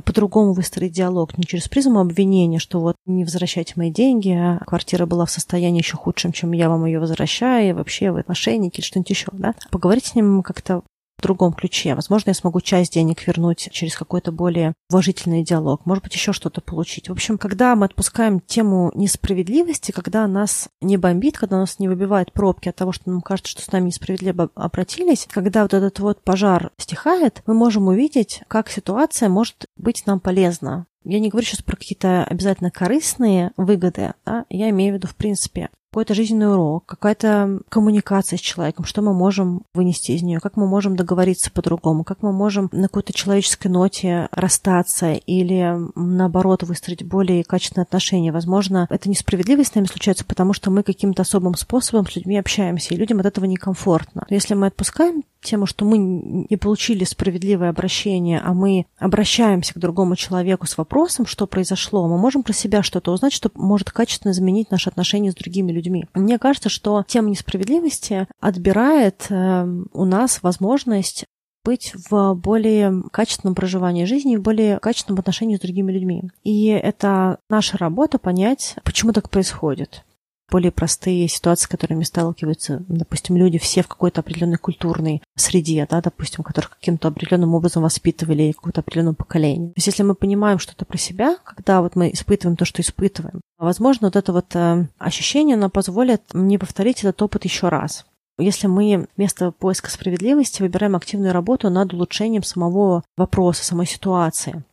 по-другому 0.04 0.54
выстроить 0.54 0.94
диалог, 0.94 1.38
не 1.38 1.46
через 1.46 1.68
призму 1.68 2.00
обвинения, 2.00 2.60
что 2.60 2.80
вот 2.80 2.96
не 3.06 3.24
возвращайте 3.24 3.74
мои 3.76 3.92
деньги, 3.92 4.32
а 4.32 4.58
квартира 4.66 5.06
была 5.06 5.26
в 5.26 5.32
состоянии 5.32 5.82
еще 5.82 5.96
худшем, 5.96 6.32
чем 6.32 6.54
я 6.54 6.70
вам 6.70 6.86
ее 6.86 7.00
возвращаю, 7.00 7.70
и 7.70 7.74
вообще 7.74 8.12
вы 8.12 8.24
мошенники 8.28 8.80
или 8.80 8.86
что-нибудь 8.86 9.10
еще, 9.12 9.28
да. 9.32 9.54
Поговорить 9.70 10.08
с 10.08 10.16
ним 10.16 10.42
как-то 10.42 10.82
в 11.18 11.22
другом 11.22 11.54
ключе. 11.54 11.96
Возможно, 11.96 12.30
я 12.30 12.34
смогу 12.34 12.62
часть 12.62 12.94
денег 12.94 13.26
вернуть 13.26 13.70
через 13.72 13.96
какой-то 13.96 14.32
более 14.32 14.74
уважительный 14.90 15.44
диалог. 15.44 15.86
Может 15.86 16.04
быть, 16.04 16.14
еще 16.14 16.34
что-то 16.34 16.62
получить. 16.62 17.10
В 17.10 17.12
общем, 17.12 17.38
когда 17.38 17.76
мы 17.76 17.86
отпускаем 17.86 18.40
тему 18.40 18.92
несправедливости, 18.94 19.92
когда 19.92 20.28
нас 20.28 20.70
не 20.82 20.98
бомбит, 20.98 21.38
когда 21.38 21.58
нас 21.58 21.80
не 21.80 21.88
выбивает 21.88 22.32
пробки 22.32 22.70
от 22.70 22.76
того, 22.76 22.92
что 22.92 23.10
нам 23.10 23.22
кажется, 23.22 23.52
что 23.52 23.62
с 23.62 23.72
нами 23.72 23.88
несправедливо 23.88 24.50
обратились, 24.56 25.28
когда 25.30 25.64
вот 25.64 25.74
этот 25.74 26.00
вот 26.00 26.24
пожар 26.24 26.72
стихает, 26.78 27.42
мы 27.48 27.54
можем 27.54 27.88
увидеть, 27.88 28.42
как 28.48 28.70
ситуация 28.70 29.30
может 29.30 29.66
быть 29.76 30.06
нам 30.06 30.20
полезна. 30.20 30.86
Я 31.10 31.22
не 31.22 31.30
говорю 31.30 31.48
сейчас 31.48 31.62
про 31.62 31.78
какие-то 31.78 32.26
обязательно 32.26 32.70
корыстные 32.70 33.54
выгоды, 33.56 34.14
да? 34.26 34.46
я 34.50 34.70
имею 34.72 34.94
в 34.94 34.98
виду, 34.98 35.08
в 35.08 35.16
принципе, 35.16 35.70
какой-то 35.92 36.14
жизненный 36.14 36.52
урок, 36.52 36.86
какая-то 36.86 37.60
коммуникация 37.70 38.38
с 38.38 38.42
человеком, 38.42 38.86
что 38.86 39.02
мы 39.02 39.14
можем 39.14 39.64
вынести 39.74 40.12
из 40.12 40.22
нее, 40.22 40.40
как 40.40 40.58
мы 40.58 40.68
можем 40.68 40.96
договориться 40.96 41.52
по-другому, 41.52 42.04
как 42.04 42.22
мы 42.22 42.32
можем 42.32 42.70
на 42.72 42.84
какой-то 42.84 43.14
человеческой 43.14 43.68
ноте 43.68 44.28
расстаться 44.32 45.14
или, 45.14 45.76
наоборот, 45.96 46.64
выстроить 46.64 47.04
более 47.04 47.44
качественные 47.44 47.84
отношения. 47.84 48.32
Возможно, 48.32 48.88
это 48.90 49.10
несправедливость 49.10 49.72
с 49.72 49.76
нами 49.76 49.86
случается, 49.86 50.26
потому 50.26 50.54
что 50.54 50.72
мы 50.72 50.84
каким-то 50.84 51.22
особым 51.22 51.56
способом 51.56 52.06
с 52.06 52.16
людьми 52.16 52.38
общаемся, 52.38 52.94
и 52.94 52.98
людям 52.98 53.20
от 53.20 53.26
этого 53.26 53.46
некомфортно. 53.46 54.26
Но 54.30 54.36
если 54.36 54.54
мы 54.54 54.68
отпускаем 54.68 55.24
тему, 55.42 55.66
что 55.66 55.86
мы 55.86 55.98
не 55.98 56.58
получили 56.58 57.04
справедливое 57.06 57.70
обращение, 57.70 58.42
а 58.44 58.54
мы 58.54 58.86
обращаемся 58.98 59.74
к 59.74 59.78
другому 59.78 60.16
человеку 60.16 60.68
с 60.68 60.78
вопросом, 60.78 61.26
что 61.26 61.48
произошло, 61.48 62.08
мы 62.08 62.18
можем 62.18 62.44
про 62.44 62.54
себя 62.54 62.84
что-то 62.84 63.12
узнать, 63.12 63.34
что 63.34 63.50
может 63.56 63.92
качественно 63.92 64.32
изменить 64.32 64.72
наши 64.72 64.90
отношения 64.90 65.32
с 65.32 65.36
другими 65.36 65.72
людьми. 65.72 65.77
Мне 66.14 66.40
кажется, 66.40 66.70
что 66.70 67.04
тема 67.08 67.30
несправедливости 67.30 68.28
отбирает 68.40 69.28
э, 69.30 69.68
у 69.94 70.06
нас 70.06 70.42
возможность 70.44 71.26
быть 71.64 71.94
в 72.10 72.34
более 72.34 73.04
качественном 73.12 73.54
проживании 73.54 74.06
жизни 74.06 74.38
в 74.38 74.42
более 74.42 74.80
качественном 74.80 75.20
отношении 75.20 75.58
с 75.58 75.60
другими 75.60 75.92
людьми. 75.92 76.24
И 76.44 76.68
это 76.68 77.40
наша 77.50 77.78
работа 77.78 78.20
понять, 78.20 78.76
почему 78.86 79.12
так 79.12 79.30
происходит 79.30 80.06
более 80.50 80.72
простые 80.72 81.28
ситуации, 81.28 81.66
с 81.66 81.68
которыми 81.68 82.04
сталкиваются, 82.04 82.84
допустим, 82.88 83.38
люди 83.38 83.58
все 83.58 83.84
в 83.84 83.88
какой-то 83.88 84.22
определенной 84.22 84.58
культурной 84.58 85.22
среде, 85.36 85.86
да, 85.90 86.02
допустим, 86.02 86.44
которых 86.44 86.72
каким-то 86.72 87.10
определенным 87.10 87.54
образом 87.54 87.84
воспитывали 87.84 88.52
какое-то 88.52 88.82
определенное 88.82 89.14
поколение. 89.14 89.70
То 89.70 89.78
есть 89.78 89.88
если 89.88 90.04
мы 90.04 90.16
понимаем 90.16 90.60
что-то 90.60 90.86
про 90.86 90.98
себя, 90.98 91.38
когда 91.44 91.82
вот 91.82 91.96
мы 91.96 92.12
испытываем 92.12 92.58
то, 92.58 92.66
что 92.66 92.82
испытываем, 92.82 93.42
возможно, 93.58 94.08
вот 94.08 94.16
это 94.16 94.34
вот 94.34 94.56
э, 94.56 94.88
ощущение, 94.98 95.56
оно 95.56 95.70
позволит 95.70 96.22
мне 96.34 96.58
повторить 96.60 97.00
этот 97.00 97.22
опыт 97.22 97.46
еще 97.46 97.70
раз. 97.70 98.06
Если 98.40 98.68
мы 98.68 99.08
вместо 99.18 99.52
поиска 99.52 99.90
справедливости 99.90 100.62
выбираем 100.62 100.96
активную 100.96 101.34
работу 101.34 101.70
над 101.70 101.94
улучшением 101.94 102.44
самого 102.44 103.04
вопроса, 103.18 103.66
самой 103.66 103.88
ситуации, 103.88 104.64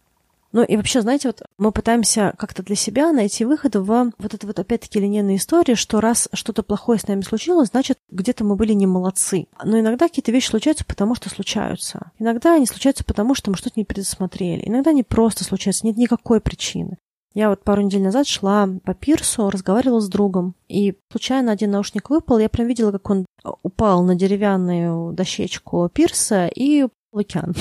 ну 0.54 0.62
и 0.62 0.76
вообще, 0.76 1.00
знаете, 1.02 1.26
вот 1.26 1.42
мы 1.58 1.72
пытаемся 1.72 2.32
как-то 2.38 2.62
для 2.62 2.76
себя 2.76 3.10
найти 3.10 3.44
выход 3.44 3.74
в 3.74 4.12
вот 4.16 4.34
это 4.34 4.46
вот 4.46 4.56
опять-таки 4.60 5.00
линейная 5.00 5.34
история, 5.34 5.74
что 5.74 6.00
раз 6.00 6.28
что-то 6.32 6.62
плохое 6.62 6.96
с 6.96 7.08
нами 7.08 7.22
случилось, 7.22 7.70
значит, 7.70 7.98
где-то 8.08 8.44
мы 8.44 8.54
были 8.54 8.72
не 8.72 8.86
молодцы. 8.86 9.48
Но 9.64 9.80
иногда 9.80 10.06
какие-то 10.06 10.30
вещи 10.30 10.46
случаются, 10.46 10.84
потому 10.84 11.16
что 11.16 11.28
случаются. 11.28 12.12
Иногда 12.20 12.54
они 12.54 12.66
случаются, 12.66 13.02
потому 13.02 13.34
что 13.34 13.50
мы 13.50 13.56
что-то 13.56 13.80
не 13.80 13.84
предусмотрели. 13.84 14.62
Иногда 14.64 14.90
они 14.90 15.02
просто 15.02 15.42
случаются, 15.42 15.84
нет 15.84 15.96
никакой 15.96 16.40
причины. 16.40 16.98
Я 17.34 17.48
вот 17.48 17.64
пару 17.64 17.82
недель 17.82 18.02
назад 18.02 18.28
шла 18.28 18.68
по 18.84 18.94
пирсу, 18.94 19.50
разговаривала 19.50 19.98
с 19.98 20.08
другом, 20.08 20.54
и 20.68 20.94
случайно 21.10 21.50
один 21.50 21.72
наушник 21.72 22.10
выпал, 22.10 22.38
я 22.38 22.48
прям 22.48 22.68
видела, 22.68 22.92
как 22.92 23.10
он 23.10 23.26
упал 23.64 24.04
на 24.04 24.14
деревянную 24.14 25.12
дощечку 25.14 25.90
пирса 25.92 26.46
и 26.46 26.86
в 27.10 27.18
океан. 27.18 27.54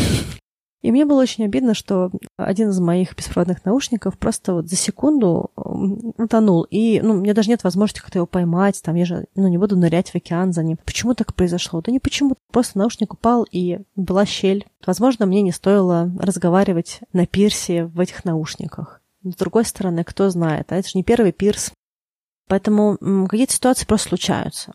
И 0.84 0.92
мне 0.92 1.06
было 1.06 1.22
очень 1.22 1.46
обидно, 1.46 1.74
что 1.74 2.12
один 2.38 2.70
из 2.70 2.80
моих 2.80 3.16
беспроводных 3.16 3.64
наушников 3.64 4.18
просто 4.20 4.54
вот 4.54 4.68
за 4.68 4.76
секунду 4.76 5.50
утонул. 5.56 6.68
И, 6.70 7.00
ну, 7.02 7.14
мне 7.14 7.34
даже 7.34 7.50
нет 7.50 7.64
возможности 7.64 8.02
как-то 8.02 8.20
его 8.20 8.26
поймать, 8.26 8.82
там, 8.84 8.96
я 8.96 9.06
же, 9.06 9.26
ну, 9.34 9.48
не 9.48 9.58
буду 9.58 9.78
нырять 9.78 10.10
в 10.10 10.16
океан 10.16 10.52
за 10.52 10.62
ним. 10.62 10.78
Почему 10.84 11.16
так 11.16 11.34
произошло? 11.34 11.82
Да 11.82 11.90
не 11.90 12.00
почему. 12.00 12.36
Просто 12.52 12.78
наушник 12.78 13.14
упал, 13.14 13.48
и 13.50 13.80
была 13.96 14.26
щель. 14.26 14.68
Возможно, 14.86 15.26
мне 15.26 15.42
не 15.42 15.54
стоило 15.54 16.12
разговаривать 16.20 17.00
на 17.14 17.26
пирсе 17.26 17.86
в 17.86 18.02
этих 18.02 18.26
наушниках. 18.26 19.02
С 19.24 19.36
другой 19.36 19.64
стороны, 19.64 20.04
кто 20.04 20.30
знает, 20.30 20.74
а 20.74 20.76
это 20.76 20.90
же 20.90 20.98
не 20.98 21.04
первый 21.04 21.32
пирс. 21.32 21.72
Поэтому 22.50 22.98
какие-то 23.30 23.54
ситуации 23.54 23.86
просто 23.86 24.10
случаются. 24.10 24.74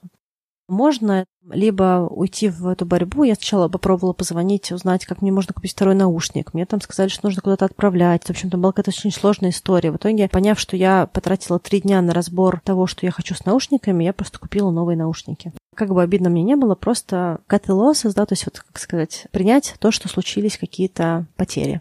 Можно 0.68 1.24
либо 1.50 2.07
уйти 2.11 2.50
в 2.50 2.66
эту 2.66 2.85
борьбу. 2.85 3.24
Я 3.24 3.35
сначала 3.35 3.68
попробовала 3.68 4.12
позвонить, 4.12 4.70
узнать, 4.70 5.07
как 5.07 5.22
мне 5.22 5.33
можно 5.33 5.54
купить 5.54 5.72
второй 5.72 5.94
наушник. 5.94 6.52
Мне 6.52 6.66
там 6.66 6.81
сказали, 6.81 7.09
что 7.09 7.26
нужно 7.26 7.40
куда-то 7.40 7.64
отправлять. 7.64 8.24
В 8.24 8.31
общем, 8.31 8.50
там 8.50 8.61
была 8.61 8.72
какая-то 8.72 8.90
очень 8.90 9.11
сложная 9.11 9.50
история. 9.50 9.90
В 9.90 9.96
итоге, 9.96 10.28
поняв, 10.28 10.61
что 10.61 10.76
я 10.76 11.07
потратила 11.07 11.59
три 11.59 11.81
дня 11.81 12.02
на 12.02 12.12
разбор 12.12 12.61
того, 12.61 12.87
что 12.87 13.07
я 13.07 13.12
хочу 13.12 13.35
с 13.35 13.46
наушниками, 13.46 14.04
я 14.04 14.12
просто 14.12 14.38
купила 14.38 14.70
новые 14.70 14.96
наушники. 14.96 15.52
Как 15.74 15.94
бы 15.94 16.02
обидно 16.02 16.28
мне 16.28 16.42
не 16.42 16.57
было, 16.57 16.74
просто 16.74 17.40
cut 17.48 17.66
losses, 17.66 18.12
да, 18.14 18.26
то 18.26 18.33
есть 18.35 18.44
вот, 18.44 18.59
как 18.61 18.78
сказать, 18.78 19.26
принять 19.31 19.74
то, 19.78 19.90
что 19.90 20.09
случились 20.09 20.59
какие-то 20.59 21.26
потери. 21.37 21.81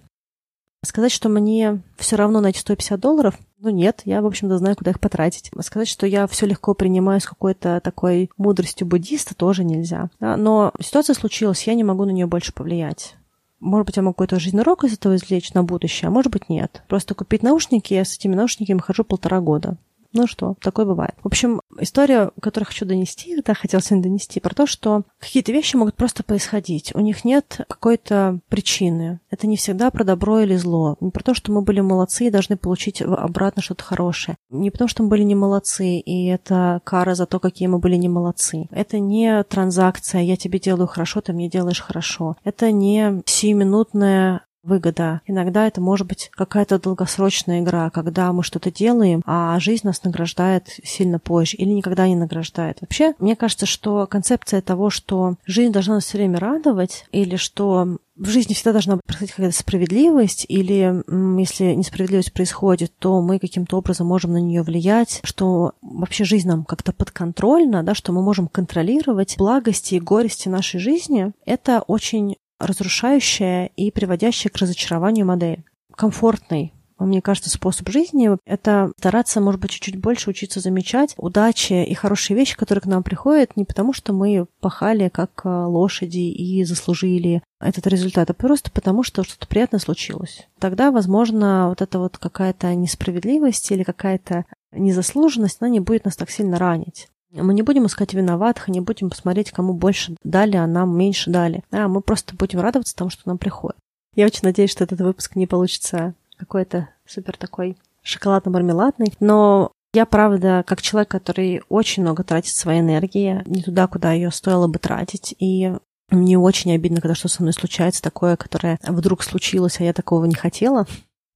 Сказать, 0.88 1.12
что 1.12 1.28
мне 1.28 1.82
все 1.97 2.15
равно 2.15 2.39
на 2.39 2.47
эти 2.47 2.60
150 2.60 2.97
долларов, 2.97 3.38
ну 3.60 3.69
нет, 3.71 4.04
я, 4.06 4.21
в 4.21 4.26
общем-то, 4.26 4.58
знаю, 4.58 4.78
куда 4.78 4.91
их 4.91 5.02
потратить. 5.02 5.52
Сказать, 5.60 5.89
что 5.89 6.08
я 6.08 6.28
все 6.28 6.45
легко 6.45 6.73
принимаю 6.73 7.19
с 7.19 7.26
какой-то 7.26 7.82
такой 7.84 8.30
мудростью 8.38 8.88
буддиста, 8.88 9.36
тоже 9.36 9.65
нельзя. 9.65 10.10
Да? 10.21 10.38
Но 10.38 10.71
ситуация 10.80 11.13
случилась, 11.13 11.67
я 11.67 11.73
не 11.73 11.84
могу 11.84 12.06
на 12.06 12.12
нее 12.12 12.26
больше 12.26 12.54
повлиять. 12.54 13.17
Может 13.60 13.88
быть, 13.88 13.97
я 13.97 14.02
могу 14.02 14.13
какой-то 14.13 14.39
жизненный 14.39 14.62
урок 14.62 14.86
из 14.86 14.93
этого 14.93 15.17
извлечь 15.17 15.54
на 15.54 15.62
будущее, 15.62 16.08
а 16.08 16.12
может 16.12 16.32
быть, 16.32 16.47
нет. 16.47 16.84
Просто 16.88 17.15
купить 17.15 17.43
наушники, 17.43 17.93
я 17.93 18.06
с 18.06 18.15
этими 18.15 18.36
наушниками 18.36 18.80
хожу 18.80 19.04
полтора 19.04 19.41
года. 19.41 19.76
Ну 20.13 20.28
что, 20.28 20.56
такое 20.62 20.86
бывает. 20.86 21.15
В 21.22 21.28
общем, 21.28 21.62
история, 21.80 22.32
которую 22.41 22.67
хочу 22.67 22.86
донести, 22.86 23.41
да, 23.46 23.54
хотел 23.54 23.82
сегодня 23.82 24.04
донести, 24.04 24.39
про 24.39 24.54
то, 24.54 24.65
что 24.65 25.04
какие-то 25.20 25.52
вещи 25.52 25.76
могут 25.76 25.96
просто 25.96 26.24
происходить. 26.24 26.93
У 26.96 27.00
них 27.00 27.26
нет 27.26 27.62
какой-то 27.67 28.39
причины. 28.50 29.20
Это 29.30 29.48
не 29.48 29.58
всегда 29.58 29.91
про 29.91 30.04
добро 30.04 30.39
или 30.39 30.56
зло. 30.56 30.98
Не 31.02 31.12
про 31.12 31.24
то, 31.24 31.34
что 31.34 31.52
мы 31.52 31.62
были 31.62 31.82
молодцы 31.82 32.28
и 32.28 32.32
должны 32.32 32.58
получить 32.58 33.02
обратно 33.02 33.62
что-то 33.62 33.84
хорошее. 33.84 34.38
Не 34.50 34.72
потому, 34.72 34.88
что 34.88 35.04
мы 35.04 35.10
были 35.10 35.24
не 35.24 35.36
молодцы, 35.36 35.98
и 35.98 36.28
это 36.28 36.82
кара 36.84 37.15
за 37.15 37.26
то, 37.26 37.39
какие 37.39 37.67
мы 37.67 37.80
были 37.80 37.96
не 37.96 38.10
молодцы. 38.10 38.67
Это 38.72 39.00
не 39.00 39.43
транзакция 39.43 40.22
«я 40.22 40.38
тебе 40.38 40.60
делаю 40.60 40.88
хорошо, 40.88 41.22
ты 41.22 41.34
мне 41.34 41.50
делаешь 41.50 41.82
хорошо». 41.82 42.36
Это 42.43 42.72
не 42.72 43.22
сиюминутная 43.26 44.41
выгода. 44.67 45.21
Иногда 45.25 45.65
это 45.65 45.82
может 45.82 46.08
быть 46.08 46.30
какая-то 46.34 46.80
долгосрочная 46.80 47.62
игра, 47.62 47.89
когда 47.89 48.32
мы 48.34 48.43
что-то 48.43 48.71
делаем, 48.71 49.21
а 49.25 49.60
жизнь 49.60 49.88
нас 49.88 50.03
награждает 50.03 50.80
сильно 50.84 51.19
позже 51.19 51.58
или 51.58 51.69
никогда 51.69 52.08
не 52.08 52.15
награждает. 52.15 52.80
Вообще, 52.82 53.13
мне 53.19 53.36
кажется, 53.36 53.65
что 53.65 54.06
концепция 54.08 54.62
того, 54.62 54.89
что 54.89 55.36
жизнь 55.45 55.71
должна 55.71 55.95
нас 55.95 56.06
все 56.06 56.17
время 56.17 56.39
радовать, 56.39 57.06
или 57.12 57.36
что 57.38 57.97
в 58.17 58.27
жизни 58.27 58.53
всегда 58.53 58.71
должна 58.71 58.97
происходить 58.97 59.34
какая-то 59.36 59.58
справедливость, 59.58 60.45
или 60.49 61.03
если 61.39 61.73
несправедливость 61.73 62.34
происходит, 62.34 62.91
то 62.97 63.21
мы 63.21 63.39
каким-то 63.39 63.77
образом 63.77 64.08
можем 64.08 64.34
на 64.34 64.41
нее 64.41 64.63
влиять, 64.63 65.21
что 65.23 65.73
вообще 65.82 66.23
жизнь 66.23 66.47
нам 66.47 66.65
как-то 66.65 66.93
подконтрольна, 66.93 67.84
да, 67.84 67.93
что 67.93 68.12
мы 68.12 68.23
можем 68.23 68.47
контролировать 68.47 69.38
благости 69.38 69.95
и 69.95 69.99
горести 69.99 70.49
нашей 70.49 70.80
жизни, 70.80 71.32
это 71.45 71.84
очень 71.86 72.38
разрушающая 72.60 73.67
и 73.76 73.91
приводящая 73.91 74.52
к 74.52 74.58
разочарованию 74.58 75.26
модель. 75.26 75.63
Комфортный 75.96 76.74
мне 77.00 77.22
кажется, 77.22 77.50
способ 77.50 77.89
жизни— 77.89 78.30
это 78.46 78.91
стараться, 78.98 79.39
может 79.39 79.62
быть, 79.62 79.72
чуть-чуть 79.72 80.00
больше 80.00 80.30
учиться 80.30 80.60
замечать 80.60 81.13
удачи 81.17 81.84
и 81.84 81.93
хорошие 81.93 82.36
вещи, 82.36 82.58
которые 82.58 82.82
к 82.82 82.86
нам 82.86 83.04
приходят, 83.04 83.56
не 83.56 83.65
потому 83.65 83.93
что 83.93 84.13
мы 84.13 84.48
пахали 84.62 85.10
как 85.10 85.41
э, 85.43 85.50
лошади 85.50 86.17
и 86.17 86.63
заслужили 86.63 87.43
этот 87.60 87.86
результат, 87.88 88.30
а 88.30 88.34
просто 88.34 88.72
потому, 88.72 89.04
что 89.04 89.24
что-то 89.24 89.48
приятное 89.48 89.80
случилось. 89.80 90.48
Тогда, 90.60 90.91
возможно, 90.91 91.70
вот 91.70 91.82
эта 91.82 92.00
вот 92.00 92.17
какая-то 92.17 92.74
несправедливость 92.74 93.72
или 93.72 93.84
какая-то 93.84 94.46
незаслуженность, 94.72 95.58
она 95.60 95.70
не 95.70 95.80
будет 95.80 96.06
нас 96.06 96.15
так 96.15 96.32
сильно 96.32 96.58
ранить. 96.58 97.10
Мы 97.32 97.54
не 97.54 97.62
будем 97.62 97.86
искать 97.86 98.13
виноватых, 98.13 98.68
не 98.70 98.80
будем 98.80 99.10
посмотреть, 99.10 99.52
кому 99.52 99.74
больше 99.74 100.16
дали, 100.24 100.56
а 100.56 100.68
нам 100.68 100.98
меньше 100.98 101.30
дали. 101.30 101.63
А 101.72 101.88
мы 101.88 102.02
просто 102.02 102.36
будем 102.36 102.60
радоваться 102.60 102.96
тому, 102.96 103.10
что 103.10 103.24
нам 103.26 103.38
приходит. 103.38 103.78
Я 104.16 104.26
очень 104.26 104.42
надеюсь, 104.44 104.72
что 104.72 104.84
этот 104.84 105.00
выпуск 105.02 105.36
не 105.36 105.46
получится 105.46 106.13
какой-то 106.38 106.90
супер 107.06 107.38
такой 107.38 107.78
шоколадно-мармеладный, 108.04 109.13
но 109.20 109.72
я, 109.94 110.06
правда, 110.06 110.63
как 110.66 110.82
человек, 110.82 111.10
который 111.10 111.62
очень 111.70 112.04
много 112.04 112.24
тратит 112.24 112.56
своей 112.56 112.82
энергии, 112.82 113.42
не 113.46 113.63
туда, 113.63 113.88
куда 113.88 114.13
ее 114.13 114.32
стоило 114.32 114.68
бы 114.68 114.80
тратить, 114.80 115.36
и 115.40 115.74
мне 116.10 116.38
очень 116.38 116.74
обидно, 116.74 117.02
когда 117.02 117.16
что 117.16 117.28
со 117.28 117.42
мной 117.42 117.54
случается 117.54 118.02
такое, 118.02 118.38
которое 118.38 118.80
вдруг 118.84 119.24
случилось, 119.24 119.80
а 119.80 119.84
я 119.84 119.94
такого 119.94 120.26
не 120.26 120.36
хотела. 120.36 120.88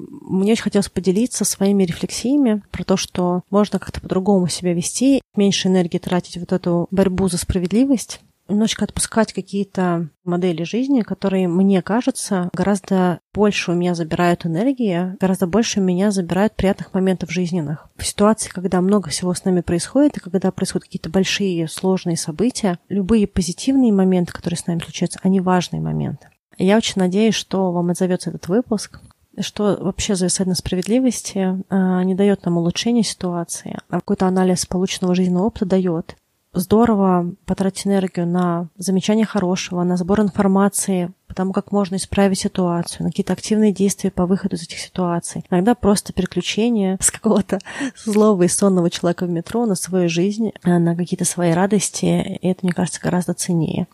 Мне 0.10 0.54
очень 0.54 0.64
хотелось 0.64 0.90
поделиться 0.90 1.46
своими 1.46 1.84
рефлексиями 1.84 2.64
про 2.72 2.84
то, 2.84 2.98
что 2.98 3.44
можно 3.50 3.80
как-то 3.80 4.02
по-другому 4.02 4.48
себя 4.48 4.74
вести, 4.74 5.22
меньше 5.36 5.68
энергии 5.68 5.98
тратить 5.98 6.38
вот 6.38 6.52
эту 6.52 6.88
борьбу 6.92 7.28
за 7.28 7.38
справедливость, 7.38 8.22
немножечко 8.52 8.86
отпускать 8.86 9.34
какие-то 9.34 10.10
модели 10.24 10.64
жизни, 10.64 11.02
которые, 11.02 11.48
мне 11.48 11.82
кажется, 11.82 12.50
гораздо 12.54 13.20
больше 13.34 13.72
у 13.72 13.76
меня 13.76 13.96
забирают 13.96 14.46
энергии, 14.46 15.16
гораздо 15.20 15.48
больше 15.48 15.80
у 15.80 15.84
меня 15.84 16.12
забирают 16.12 16.56
приятных 16.56 16.94
моментов 16.94 17.32
жизненных. 17.32 17.88
В 17.96 18.06
ситуации, 18.06 18.50
когда 18.50 18.82
много 18.82 19.10
всего 19.10 19.34
с 19.34 19.46
нами 19.46 19.62
происходит, 19.62 20.18
и 20.18 20.20
когда 20.20 20.52
происходят 20.52 20.86
какие-то 20.86 21.10
большие 21.10 21.68
сложные 21.68 22.18
события, 22.18 22.78
любые 22.90 23.28
позитивные 23.28 23.94
моменты, 23.94 24.34
которые 24.34 24.58
с 24.58 24.68
нами 24.68 24.80
случаются, 24.80 25.20
они 25.24 25.40
важные 25.40 25.82
моменты. 25.82 26.28
Я 26.58 26.78
очень 26.78 26.96
надеюсь, 26.98 27.36
что 27.36 27.72
вам 27.72 27.90
отзовется 27.90 28.30
этот 28.30 28.48
выпуск, 28.48 29.00
что 29.40 29.78
вообще 29.80 30.16
зависает 30.16 30.48
на 30.48 30.56
справедливости 30.56 31.64
а, 31.70 32.04
не 32.04 32.16
дает 32.16 32.46
нам 32.46 32.58
улучшения 32.58 33.04
ситуации, 33.04 33.78
а 33.90 34.00
какой-то 34.00 34.28
анализ 34.28 34.66
полученного 34.66 35.16
жизненного 35.16 35.46
опыта 35.46 35.66
дает. 35.66 36.16
Здорово 36.54 37.34
потратить 37.46 37.88
энергию 37.88 38.28
на 38.28 38.68
замечание 38.76 39.26
хорошего, 39.26 39.84
на 39.84 39.96
сбор 39.96 40.20
информации 40.20 41.14
по 41.28 41.34
тому, 41.34 41.54
как 41.54 41.72
можно 41.72 41.96
исправить 41.96 42.40
ситуацию, 42.40 43.04
на 43.04 43.10
какие-то 43.10 43.32
активные 43.32 43.72
действия 43.72 44.12
по 44.12 44.26
выходу 44.26 44.58
из 44.58 44.64
этих 44.64 44.80
ситуаций. 44.80 45.46
Иногда 45.50 45.76
просто 45.76 46.12
переключение 46.12 46.98
с 47.00 47.10
какого-то 47.10 47.60
злого 47.96 48.44
и 48.44 48.50
сонного 48.50 48.90
человека 48.90 49.26
в 49.26 49.30
метро 49.30 49.66
на 49.66 49.76
свою 49.76 50.10
жизнь, 50.10 50.52
а, 50.64 50.78
на 50.78 50.94
какие-то 50.94 51.24
свои 51.24 51.54
радости, 51.54 52.06
и 52.42 52.48
это, 52.48 52.66
мне 52.66 52.74
кажется, 52.74 53.00
гораздо 53.02 53.34
ценнее. 53.34 53.88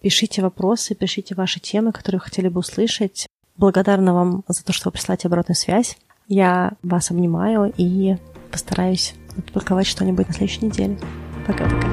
Пишите 0.00 0.42
вопросы, 0.42 0.96
пишите 0.96 1.36
ваши 1.36 1.60
темы, 1.60 1.92
которые 1.92 2.18
вы 2.18 2.24
хотели 2.24 2.48
бы 2.48 2.58
услышать. 2.58 3.28
Благодарна 3.56 4.14
вам 4.14 4.44
за 4.48 4.64
то, 4.64 4.72
что 4.72 4.88
вы 4.88 4.92
присылаете 4.92 5.28
обратную 5.28 5.56
связь. 5.56 5.96
Я 6.28 6.72
вас 6.82 7.10
обнимаю 7.10 7.72
и 7.76 8.16
постараюсь 8.50 9.14
опубликовать 9.36 9.86
что-нибудь 9.86 10.28
на 10.28 10.34
следующей 10.34 10.66
неделе. 10.66 10.98
Пока-пока. 11.46 11.88